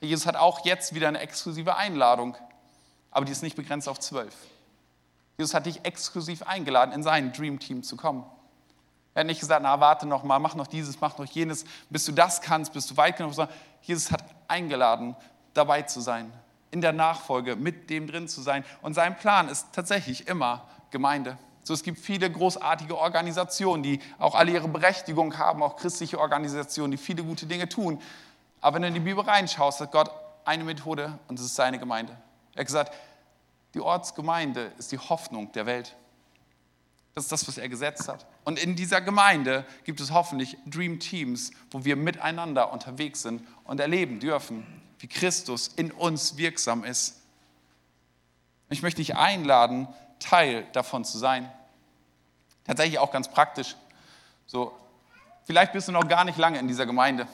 Jesus 0.00 0.26
hat 0.26 0.36
auch 0.36 0.64
jetzt 0.64 0.94
wieder 0.94 1.08
eine 1.08 1.20
exklusive 1.20 1.76
Einladung, 1.76 2.36
aber 3.12 3.24
die 3.24 3.32
ist 3.32 3.42
nicht 3.42 3.56
begrenzt 3.56 3.88
auf 3.88 4.00
zwölf. 4.00 4.34
Jesus 5.38 5.54
hat 5.54 5.66
dich 5.66 5.84
exklusiv 5.84 6.42
eingeladen, 6.42 6.92
in 6.92 7.02
sein 7.02 7.32
Dream 7.32 7.58
Team 7.58 7.82
zu 7.82 7.96
kommen. 7.96 8.24
Er 9.14 9.20
hat 9.20 9.26
nicht 9.26 9.40
gesagt, 9.40 9.62
na 9.62 9.78
warte 9.78 10.06
noch 10.06 10.24
mal, 10.24 10.38
mach 10.38 10.54
noch 10.54 10.66
dieses, 10.66 11.00
mach 11.00 11.18
noch 11.18 11.26
jenes, 11.26 11.64
bis 11.90 12.04
du 12.06 12.12
das 12.12 12.40
kannst, 12.40 12.72
bis 12.72 12.86
du 12.86 12.96
weit 12.96 13.16
genug, 13.16 13.34
sondern 13.34 13.54
Jesus 13.82 14.10
hat 14.10 14.24
eingeladen, 14.48 15.14
dabei 15.52 15.82
zu 15.82 16.00
sein, 16.00 16.32
in 16.70 16.80
der 16.80 16.92
Nachfolge 16.92 17.56
mit 17.56 17.90
dem 17.90 18.06
drin 18.06 18.26
zu 18.28 18.40
sein. 18.40 18.64
Und 18.80 18.94
sein 18.94 19.16
Plan 19.16 19.48
ist 19.48 19.68
tatsächlich 19.72 20.28
immer 20.28 20.66
Gemeinde. 20.90 21.36
So, 21.62 21.74
es 21.74 21.82
gibt 21.82 21.98
viele 21.98 22.30
großartige 22.30 22.98
Organisationen, 22.98 23.82
die 23.82 24.00
auch 24.18 24.34
alle 24.34 24.52
ihre 24.52 24.68
Berechtigung 24.68 25.38
haben, 25.38 25.62
auch 25.62 25.76
christliche 25.76 26.18
Organisationen, 26.18 26.90
die 26.90 26.96
viele 26.96 27.22
gute 27.22 27.46
Dinge 27.46 27.68
tun. 27.68 28.00
Aber 28.60 28.76
wenn 28.76 28.82
du 28.82 28.88
in 28.88 28.94
die 28.94 29.00
Bibel 29.00 29.22
reinschaust, 29.22 29.80
hat 29.80 29.92
Gott 29.92 30.10
eine 30.44 30.64
Methode 30.64 31.18
und 31.28 31.38
das 31.38 31.46
ist 31.46 31.54
seine 31.54 31.78
Gemeinde. 31.78 32.16
Er 32.54 32.60
hat 32.60 32.66
gesagt, 32.66 32.94
die 33.74 33.80
Ortsgemeinde 33.80 34.72
ist 34.78 34.92
die 34.92 34.98
Hoffnung 34.98 35.52
der 35.52 35.66
Welt. 35.66 35.96
Das 37.14 37.24
ist 37.24 37.32
das, 37.32 37.46
was 37.46 37.58
er 37.58 37.68
gesetzt 37.68 38.08
hat. 38.08 38.26
Und 38.44 38.58
in 38.58 38.74
dieser 38.74 39.00
Gemeinde 39.00 39.66
gibt 39.84 40.00
es 40.00 40.12
hoffentlich 40.12 40.56
Dream 40.66 40.98
Teams, 40.98 41.50
wo 41.70 41.84
wir 41.84 41.96
miteinander 41.96 42.72
unterwegs 42.72 43.22
sind 43.22 43.46
und 43.64 43.80
erleben 43.80 44.18
dürfen, 44.18 44.66
wie 44.98 45.08
Christus 45.08 45.68
in 45.68 45.90
uns 45.92 46.36
wirksam 46.36 46.84
ist. 46.84 47.20
Ich 48.70 48.82
möchte 48.82 49.02
dich 49.02 49.16
einladen, 49.16 49.88
Teil 50.18 50.66
davon 50.72 51.04
zu 51.04 51.18
sein. 51.18 51.50
Tatsächlich 52.64 52.98
auch 52.98 53.10
ganz 53.10 53.28
praktisch. 53.28 53.76
So, 54.46 54.72
vielleicht 55.44 55.72
bist 55.72 55.88
du 55.88 55.92
noch 55.92 56.08
gar 56.08 56.24
nicht 56.24 56.38
lange 56.38 56.58
in 56.58 56.68
dieser 56.68 56.86
Gemeinde. 56.86 57.26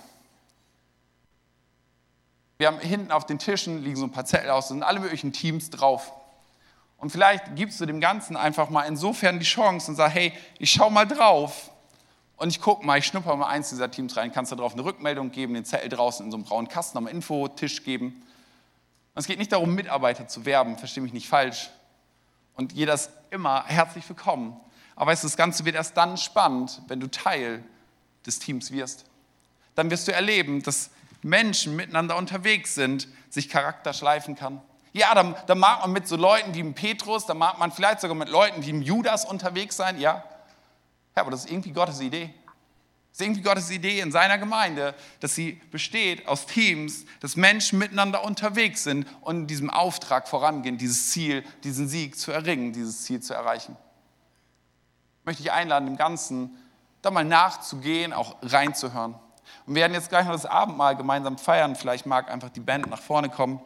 Wir 2.59 2.67
haben 2.67 2.81
hinten 2.81 3.13
auf 3.13 3.25
den 3.25 3.39
Tischen 3.39 3.85
liegen 3.85 3.95
so 3.95 4.05
ein 4.05 4.11
paar 4.11 4.25
Zettel 4.25 4.51
aus, 4.51 4.67
da 4.67 4.75
sind 4.75 4.83
alle 4.83 4.99
möglichen 4.99 5.33
Teams 5.33 5.71
drauf. 5.71 6.13
Und 6.97 7.11
vielleicht 7.11 7.55
gibst 7.55 7.81
du 7.81 7.87
dem 7.87 8.01
Ganzen 8.01 8.37
einfach 8.37 8.69
mal 8.69 8.83
insofern 8.83 9.39
die 9.39 9.47
Chance 9.47 9.93
und 9.93 9.97
sagst, 9.97 10.17
hey, 10.17 10.33
ich 10.59 10.73
schau 10.73 10.91
mal 10.91 11.07
drauf 11.07 11.71
und 12.37 12.49
ich 12.49 12.61
gucke 12.61 12.85
mal, 12.85 12.99
ich 12.99 13.07
schnupper 13.07 13.37
mal 13.37 13.47
eins 13.47 13.69
dieser 13.69 13.89
Teams 13.89 14.17
rein, 14.17 14.33
kannst 14.33 14.51
du 14.51 14.57
darauf 14.57 14.73
eine 14.73 14.85
Rückmeldung 14.85 15.31
geben, 15.31 15.55
den 15.55 15.65
Zettel 15.65 15.89
draußen 15.89 16.27
in 16.27 16.33
so 16.33 16.37
einem 16.37 16.45
braunen 16.45 16.67
Kasten 16.67 16.99
nochmal 16.99 17.13
Infotisch 17.13 17.85
geben. 17.85 18.07
Und 18.07 19.21
es 19.21 19.29
geht 19.29 19.39
nicht 19.39 19.53
darum, 19.53 19.77
Mitarbeiter 19.77 20.27
zu 20.27 20.45
werben, 20.45 20.79
verstehe 20.79 21.05
mich 21.05 21.13
nicht 21.13 21.29
falsch. 21.29 21.71
Und 22.57 22.73
jeder 22.73 22.95
ist 22.95 23.11
immer 23.31 23.65
herzlich 23.67 24.09
willkommen. 24.09 24.59
Aber 24.97 25.13
weißt 25.13 25.23
du, 25.23 25.29
das 25.29 25.37
Ganze 25.37 25.65
wird 25.65 25.77
erst 25.77 25.97
dann 25.97 26.17
spannend, 26.17 26.83
wenn 26.89 26.99
du 26.99 27.09
Teil 27.09 27.63
des 28.27 28.41
Teams 28.41 28.73
wirst. 28.73 29.05
Dann 29.77 29.93
wirst 29.93 30.09
du 30.09 30.13
erleben, 30.13 30.61
dass 30.65 30.91
Menschen 31.23 31.77
miteinander 31.77 32.17
unterwegs 32.17 32.75
sind, 32.75 33.09
sich 33.31 33.49
Charakter 33.49 33.93
schleifen 33.93 34.37
kann. 34.37 34.63
Ja, 34.93 35.15
da, 35.15 35.23
da 35.47 35.55
mag 35.55 35.81
man 35.81 35.93
mit 35.93 36.09
so 36.09 36.17
Leuten 36.17 36.55
wie 36.55 36.63
Petrus, 36.73 37.27
da 37.27 37.35
mag 37.35 37.59
man 37.59 37.71
vielleicht 37.73 38.01
sogar 38.01 38.17
mit 38.17 38.29
Leuten 38.29 38.65
wie 38.65 38.71
Judas 38.71 39.25
unterwegs 39.25 39.77
sein, 39.77 40.01
ja. 40.01 40.25
Ja, 41.15 41.23
aber 41.23 41.31
das 41.31 41.45
ist 41.45 41.51
irgendwie 41.51 41.73
Gottes 41.73 42.01
Idee. 42.01 42.35
Das 43.11 43.21
ist 43.21 43.27
irgendwie 43.27 43.43
Gottes 43.43 43.71
Idee 43.71 44.01
in 44.01 44.13
seiner 44.13 44.39
Gemeinde, 44.39 44.95
dass 45.21 45.35
sie 45.35 45.61
besteht 45.71 46.29
aus 46.29 46.47
Teams, 46.47 47.05
dass 47.21 47.37
Menschen 47.37 47.79
miteinander 47.79 48.25
unterwegs 48.25 48.85
sind 48.85 49.07
und 49.23 49.37
in 49.37 49.47
diesem 49.47 49.71
Auftrag 49.71 50.29
vorangehen, 50.29 50.79
dieses 50.79 51.11
Ziel, 51.11 51.45
diesen 51.65 51.89
Sieg 51.89 52.19
zu 52.19 52.31
erringen, 52.33 52.73
dieses 52.73 53.03
Ziel 53.03 53.21
zu 53.21 53.35
erreichen. 53.35 53.77
Ich 55.21 55.27
möchte 55.27 55.43
dich 55.43 55.53
einladen, 55.53 55.87
dem 55.87 55.97
Ganzen 55.97 56.57
da 57.03 57.11
mal 57.11 57.25
nachzugehen, 57.25 58.13
auch 58.13 58.37
reinzuhören. 58.43 59.17
Und 59.67 59.75
wir 59.75 59.83
werden 59.83 59.95
jetzt 59.95 60.09
gleich 60.09 60.25
noch 60.25 60.33
das 60.33 60.47
Abendmahl 60.47 60.97
gemeinsam 60.97 61.39
feiern. 61.39 61.77
Vielleicht 61.77 62.07
mag 62.07 62.31
einfach 62.31 62.51
die 62.51 62.61
Band 62.61 62.89
nach 62.89 63.01
vorne 63.01 63.29
kommen. 63.29 63.61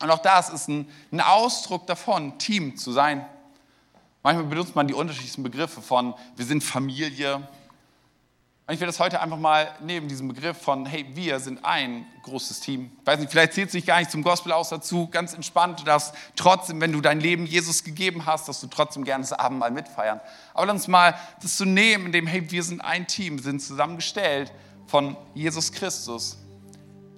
Und 0.00 0.10
auch 0.10 0.18
das 0.18 0.50
ist 0.50 0.68
ein, 0.68 0.88
ein 1.10 1.20
Ausdruck 1.20 1.86
davon, 1.86 2.38
Team 2.38 2.76
zu 2.76 2.92
sein. 2.92 3.24
Manchmal 4.22 4.46
benutzt 4.46 4.74
man 4.74 4.88
die 4.88 4.94
unterschiedlichsten 4.94 5.42
Begriffe 5.42 5.80
von, 5.80 6.14
wir 6.34 6.44
sind 6.44 6.62
Familie. 6.62 7.36
Und 8.68 8.74
ich 8.74 8.80
will 8.80 8.88
das 8.88 8.98
heute 8.98 9.20
einfach 9.20 9.38
mal 9.38 9.70
neben 9.80 10.08
diesem 10.08 10.26
Begriff 10.26 10.60
von, 10.60 10.84
hey, 10.86 11.06
wir 11.14 11.38
sind 11.38 11.64
ein 11.64 12.04
großes 12.24 12.58
Team. 12.58 12.90
Ich 13.00 13.06
weiß 13.06 13.20
nicht, 13.20 13.30
vielleicht 13.30 13.52
zählt 13.52 13.68
es 13.68 13.72
sich 13.72 13.86
gar 13.86 14.00
nicht 14.00 14.10
zum 14.10 14.24
Gospel 14.24 14.50
aus 14.50 14.70
dazu, 14.70 15.06
ganz 15.06 15.34
entspannt, 15.34 15.86
dass 15.86 16.12
trotzdem, 16.34 16.80
wenn 16.80 16.90
du 16.90 17.00
dein 17.00 17.20
Leben 17.20 17.46
Jesus 17.46 17.84
gegeben 17.84 18.26
hast, 18.26 18.48
dass 18.48 18.60
du 18.60 18.66
trotzdem 18.66 19.04
gerne 19.04 19.22
das 19.22 19.32
Abendmahl 19.32 19.70
mitfeiern. 19.70 20.20
Aber 20.52 20.66
lass 20.66 20.74
uns 20.74 20.88
mal 20.88 21.14
das 21.40 21.56
zu 21.56 21.62
so 21.62 21.70
nehmen, 21.70 22.06
in 22.06 22.12
dem, 22.12 22.26
hey, 22.26 22.50
wir 22.50 22.64
sind 22.64 22.80
ein 22.80 23.06
Team, 23.06 23.38
sind 23.38 23.62
zusammengestellt 23.62 24.52
von 24.86 25.16
Jesus 25.34 25.72
Christus, 25.72 26.38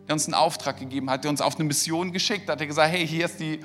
der 0.06 0.14
uns 0.14 0.26
einen 0.26 0.34
Auftrag 0.34 0.78
gegeben 0.78 1.10
hat, 1.10 1.24
der 1.24 1.30
uns 1.30 1.40
auf 1.40 1.56
eine 1.56 1.64
Mission 1.64 2.12
geschickt 2.12 2.48
hat. 2.48 2.60
Der 2.60 2.66
gesagt, 2.66 2.90
hey, 2.90 3.06
hier 3.06 3.26
ist 3.26 3.40
die 3.40 3.60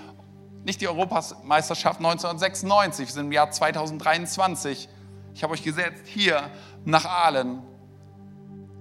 nicht 0.65 0.79
die 0.79 0.87
Europameisterschaft 0.87 1.99
1996, 1.99 3.07
wir 3.07 3.13
sind 3.13 3.25
im 3.25 3.31
Jahr 3.31 3.51
2023. 3.51 4.87
Ich 5.33 5.43
habe 5.43 5.53
euch 5.53 5.63
gesetzt 5.63 6.03
hier 6.05 6.49
nach 6.85 7.05
Aalen, 7.05 7.61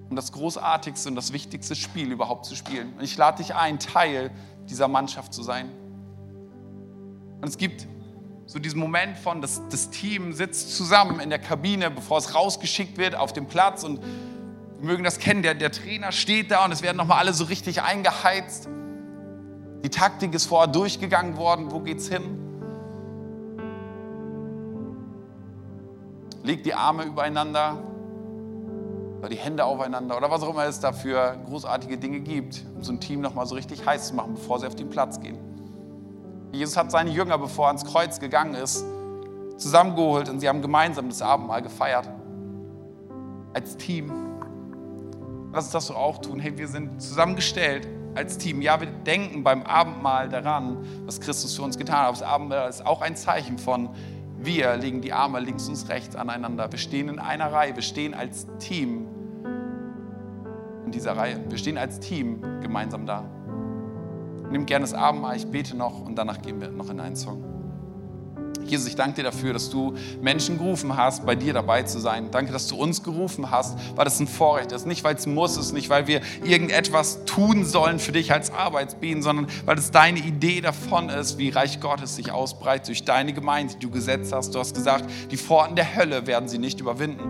um 0.09 0.17
das 0.17 0.31
großartigste 0.33 1.09
und 1.09 1.17
das 1.17 1.33
wichtigste 1.33 1.75
Spiel 1.75 2.13
überhaupt 2.13 2.45
zu 2.45 2.55
spielen. 2.55 2.93
Und 2.95 3.03
ich 3.03 3.17
lade 3.17 3.39
dich 3.39 3.55
ein, 3.55 3.79
Teil 3.79 4.31
dieser 4.69 4.87
Mannschaft 4.87 5.35
zu 5.35 5.43
sein. 5.43 5.71
Und 7.41 7.49
es 7.49 7.57
gibt 7.57 7.89
so 8.47 8.59
diesen 8.59 8.79
Moment 8.79 9.17
von, 9.19 9.41
das, 9.41 9.63
das 9.71 9.91
Team 9.91 10.33
sitzt 10.33 10.77
zusammen 10.77 11.19
in 11.21 11.31
der 11.31 11.39
Kabine, 11.39 11.91
bevor 11.91 12.19
es 12.19 12.35
rausgeschickt 12.35 12.99
wird 12.99 13.17
auf 13.17 13.33
dem 13.33 13.47
Platz 13.47 13.83
und 13.83 14.01
mögen 14.83 15.05
das 15.05 15.19
kennen, 15.19 15.43
der, 15.43 15.55
der 15.55 15.71
Trainer 15.71 16.13
steht 16.13 16.51
da 16.51 16.65
und 16.65 16.73
es 16.73 16.83
werden 16.83 16.97
nochmal 16.97 17.19
alle 17.19 17.33
so 17.33 17.45
richtig 17.45 17.83
eingeheizt. 17.83 18.69
Die 19.85 19.91
Taktik 19.91 20.35
ist 20.35 20.47
vorher 20.47 20.71
durchgegangen 20.71 21.37
worden. 21.37 21.71
Wo 21.71 21.81
geht's 21.81 22.09
hin? 22.09 22.39
Legt 26.43 26.67
die 26.67 26.75
Arme 26.75 27.05
übereinander 27.05 27.83
oder 29.19 29.29
die 29.29 29.37
Hände 29.37 29.65
aufeinander 29.65 30.17
oder 30.17 30.31
was 30.31 30.43
auch 30.43 30.51
immer 30.51 30.65
es 30.65 30.81
dafür 30.81 31.37
großartige 31.47 31.97
Dinge 31.97 32.21
gibt, 32.21 32.65
um 32.75 32.83
so 32.83 32.93
ein 32.93 32.99
Team 32.99 33.21
nochmal 33.21 33.47
so 33.47 33.55
richtig 33.55 33.87
heiß 33.87 34.09
zu 34.09 34.15
machen, 34.15 34.35
bevor 34.35 34.59
sie 34.59 34.67
auf 34.67 34.75
den 34.75 34.91
Platz 34.91 35.21
gehen. 35.21 35.39
Jesus 36.51 36.77
hat 36.77 36.91
seine 36.91 37.11
Jünger, 37.11 37.39
bevor 37.39 37.67
er 37.67 37.69
ans 37.69 37.85
Kreuz 37.85 38.19
gegangen 38.19 38.55
ist, 38.55 38.85
zusammengeholt 39.57 40.29
und 40.29 40.41
sie 40.41 40.49
haben 40.49 40.61
gemeinsam 40.61 41.09
das 41.09 41.23
Abendmahl 41.23 41.63
gefeiert. 41.63 42.09
Als 43.55 43.77
Team. 43.77 44.32
Lass 45.53 45.65
uns 45.65 45.73
das 45.73 45.87
so 45.87 45.95
auch 45.95 46.19
tun. 46.19 46.41
Hey, 46.41 46.57
wir 46.57 46.69
sind 46.69 47.03
zusammengestellt 47.03 47.87
als 48.15 48.39
Team. 48.39 48.63
Ja, 48.63 48.81
wir 48.81 48.89
denken 48.89 49.43
beim 49.43 49.63
Abendmahl 49.63 50.29
daran, 50.29 50.79
was 51.05 51.21
Christus 51.21 51.55
für 51.55 51.63
uns 51.63 51.77
getan 51.77 51.97
hat. 51.97 52.09
Aber 52.09 52.19
das 52.19 52.23
Abendmahl 52.23 52.69
ist 52.69 52.87
auch 52.87 53.03
ein 53.03 53.17
Zeichen 53.17 53.59
von, 53.59 53.91
wir 54.39 54.77
legen 54.77 55.03
die 55.03 55.13
Arme 55.13 55.41
links 55.41 55.69
und 55.69 55.89
rechts 55.89 56.17
aneinander. 56.17 56.71
Wir 56.73 56.79
stehen 56.79 57.09
in 57.09 57.19
einer 57.19 57.53
Reihe. 57.53 57.77
Wir 57.77 57.83
stehen 57.83 58.15
als 58.15 58.47
Team 58.59 59.07
in 60.87 60.91
dieser 60.91 61.17
Reihe. 61.17 61.39
Wir 61.49 61.59
stehen 61.59 61.79
als 61.79 62.01
Team 62.01 62.41
gemeinsam 62.61 63.07
da. 63.07 63.25
Nimm 64.51 64.67
gerne 64.67 64.83
das 64.83 64.95
Abendmahl, 64.95 65.37
ich 65.37 65.47
bete 65.47 65.77
noch 65.77 66.03
und 66.03 66.17
danach 66.17 66.43
gehen 66.43 66.61
wir 66.61 66.71
noch 66.71 66.91
in 66.91 67.01
einen 67.01 67.17
Song. 67.17 67.52
Jesus, 68.67 68.89
ich 68.89 68.97
danke 68.97 69.17
dir 69.17 69.23
dafür, 69.25 69.53
dass 69.53 69.71
du 69.71 69.95
Menschen 70.21 70.59
gerufen 70.59 70.97
hast, 70.97 71.27
bei 71.27 71.35
dir 71.35 71.53
dabei 71.53 71.83
zu 71.83 71.99
sein. 71.99 72.31
Danke, 72.31 72.53
dass 72.53 72.69
du 72.69 72.77
uns 72.77 73.03
gerufen 73.03 73.51
hast, 73.51 73.79
weil 73.97 74.05
das 74.05 74.21
ein 74.21 74.27
Vorrecht 74.27 74.73
ist. 74.73 74.87
Nicht, 74.87 75.05
weil 75.05 75.15
es 75.15 75.27
muss 75.27 75.57
ist, 75.57 75.73
nicht, 75.73 75.91
weil 75.91 76.07
wir 76.07 76.21
irgendetwas 76.45 77.25
tun 77.25 77.65
sollen 77.65 77.99
für 77.99 78.13
dich 78.13 78.33
als 78.33 78.53
Arbeitsbienen, 78.53 79.23
sondern 79.23 79.47
weil 79.65 79.79
es 79.79 79.91
deine 79.91 80.19
Idee 80.19 80.61
davon 80.61 81.09
ist, 81.09 81.39
wie 81.39 81.51
Reich 81.51 81.81
Gottes 81.81 82.17
sich 82.17 82.33
ausbreitet 82.33 82.89
durch 82.89 83.05
deine 83.05 83.33
Gemeinde, 83.33 83.75
die 83.75 83.81
du 83.81 83.91
gesetzt 83.91 84.33
hast. 84.33 84.55
Du 84.55 84.59
hast 84.59 84.75
gesagt, 84.75 85.11
die 85.31 85.37
Pforten 85.37 85.77
der 85.77 85.95
Hölle 85.97 86.27
werden 86.27 86.49
sie 86.49 86.59
nicht 86.59 86.81
überwinden. 86.81 87.23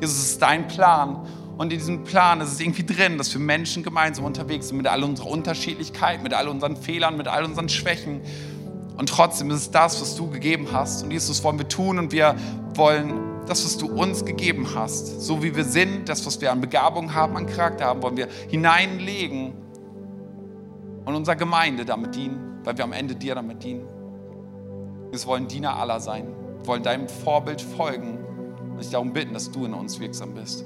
Jesus, 0.00 0.18
es 0.18 0.30
ist 0.32 0.42
dein 0.42 0.68
Plan 0.68 1.26
und 1.58 1.72
in 1.72 1.78
diesem 1.80 2.04
Plan 2.04 2.40
ist 2.40 2.52
es 2.52 2.60
irgendwie 2.60 2.84
drin, 2.84 3.18
dass 3.18 3.32
wir 3.34 3.40
Menschen 3.40 3.82
gemeinsam 3.82 4.24
unterwegs 4.24 4.68
sind 4.68 4.76
mit 4.76 4.86
all 4.86 5.02
unserer 5.02 5.26
Unterschiedlichkeit, 5.26 6.22
mit 6.22 6.32
all 6.32 6.46
unseren 6.46 6.76
Fehlern, 6.76 7.16
mit 7.16 7.26
all 7.26 7.44
unseren 7.44 7.68
Schwächen. 7.68 8.20
Und 8.98 9.08
trotzdem 9.08 9.50
ist 9.50 9.56
es 9.56 9.70
das, 9.70 10.00
was 10.00 10.16
du 10.16 10.28
gegeben 10.28 10.68
hast. 10.72 11.04
Und 11.04 11.12
Jesus 11.12 11.42
wollen 11.44 11.56
wir 11.56 11.68
tun 11.68 12.00
und 12.00 12.10
wir 12.10 12.34
wollen 12.74 13.20
das, 13.46 13.64
was 13.64 13.78
du 13.78 13.86
uns 13.86 14.24
gegeben 14.24 14.68
hast, 14.74 15.22
so 15.22 15.42
wie 15.42 15.54
wir 15.54 15.64
sind, 15.64 16.08
das, 16.08 16.26
was 16.26 16.40
wir 16.40 16.50
an 16.50 16.60
Begabung 16.60 17.14
haben, 17.14 17.36
an 17.36 17.46
Charakter 17.46 17.86
haben, 17.86 18.02
wollen 18.02 18.16
wir 18.16 18.28
hineinlegen 18.48 19.54
und 21.04 21.14
unserer 21.14 21.36
Gemeinde 21.36 21.84
damit 21.84 22.16
dienen, 22.16 22.58
weil 22.64 22.76
wir 22.76 22.84
am 22.84 22.92
Ende 22.92 23.14
dir 23.14 23.36
damit 23.36 23.62
dienen. 23.62 23.86
Wir 25.10 25.26
wollen 25.26 25.46
Diener 25.46 25.76
aller 25.76 26.00
sein, 26.00 26.26
wir 26.58 26.66
wollen 26.66 26.82
deinem 26.82 27.08
Vorbild 27.08 27.62
folgen 27.62 28.18
und 28.72 28.80
dich 28.80 28.90
darum 28.90 29.12
bitten, 29.12 29.32
dass 29.32 29.50
du 29.50 29.64
in 29.64 29.74
uns 29.74 30.00
wirksam 30.00 30.34
bist. 30.34 30.64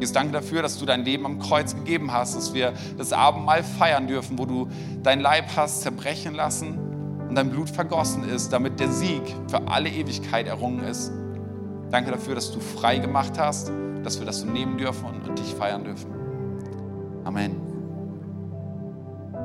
Jesus, 0.00 0.14
danke 0.14 0.32
dafür, 0.32 0.62
dass 0.62 0.78
du 0.78 0.86
dein 0.86 1.04
Leben 1.04 1.26
am 1.26 1.38
Kreuz 1.38 1.76
gegeben 1.76 2.10
hast, 2.10 2.34
dass 2.34 2.54
wir 2.54 2.72
das 2.96 3.12
Abendmahl 3.12 3.62
feiern 3.62 4.08
dürfen, 4.08 4.38
wo 4.38 4.46
du 4.46 4.68
dein 5.02 5.20
Leib 5.20 5.44
hast 5.54 5.82
zerbrechen 5.82 6.34
lassen 6.34 6.91
und 7.32 7.36
dein 7.36 7.48
Blut 7.48 7.70
vergossen 7.70 8.28
ist, 8.28 8.52
damit 8.52 8.78
der 8.78 8.90
Sieg 8.90 9.22
für 9.48 9.66
alle 9.66 9.88
Ewigkeit 9.88 10.46
errungen 10.46 10.84
ist. 10.84 11.10
Danke 11.90 12.10
dafür, 12.10 12.34
dass 12.34 12.52
du 12.52 12.60
frei 12.60 12.98
gemacht 12.98 13.38
hast, 13.38 13.72
dass 14.04 14.18
wir 14.18 14.26
das 14.26 14.40
so 14.40 14.46
nehmen 14.46 14.76
dürfen 14.76 15.06
und 15.06 15.38
dich 15.38 15.54
feiern 15.54 15.82
dürfen. 15.82 16.10
Amen. 17.24 17.71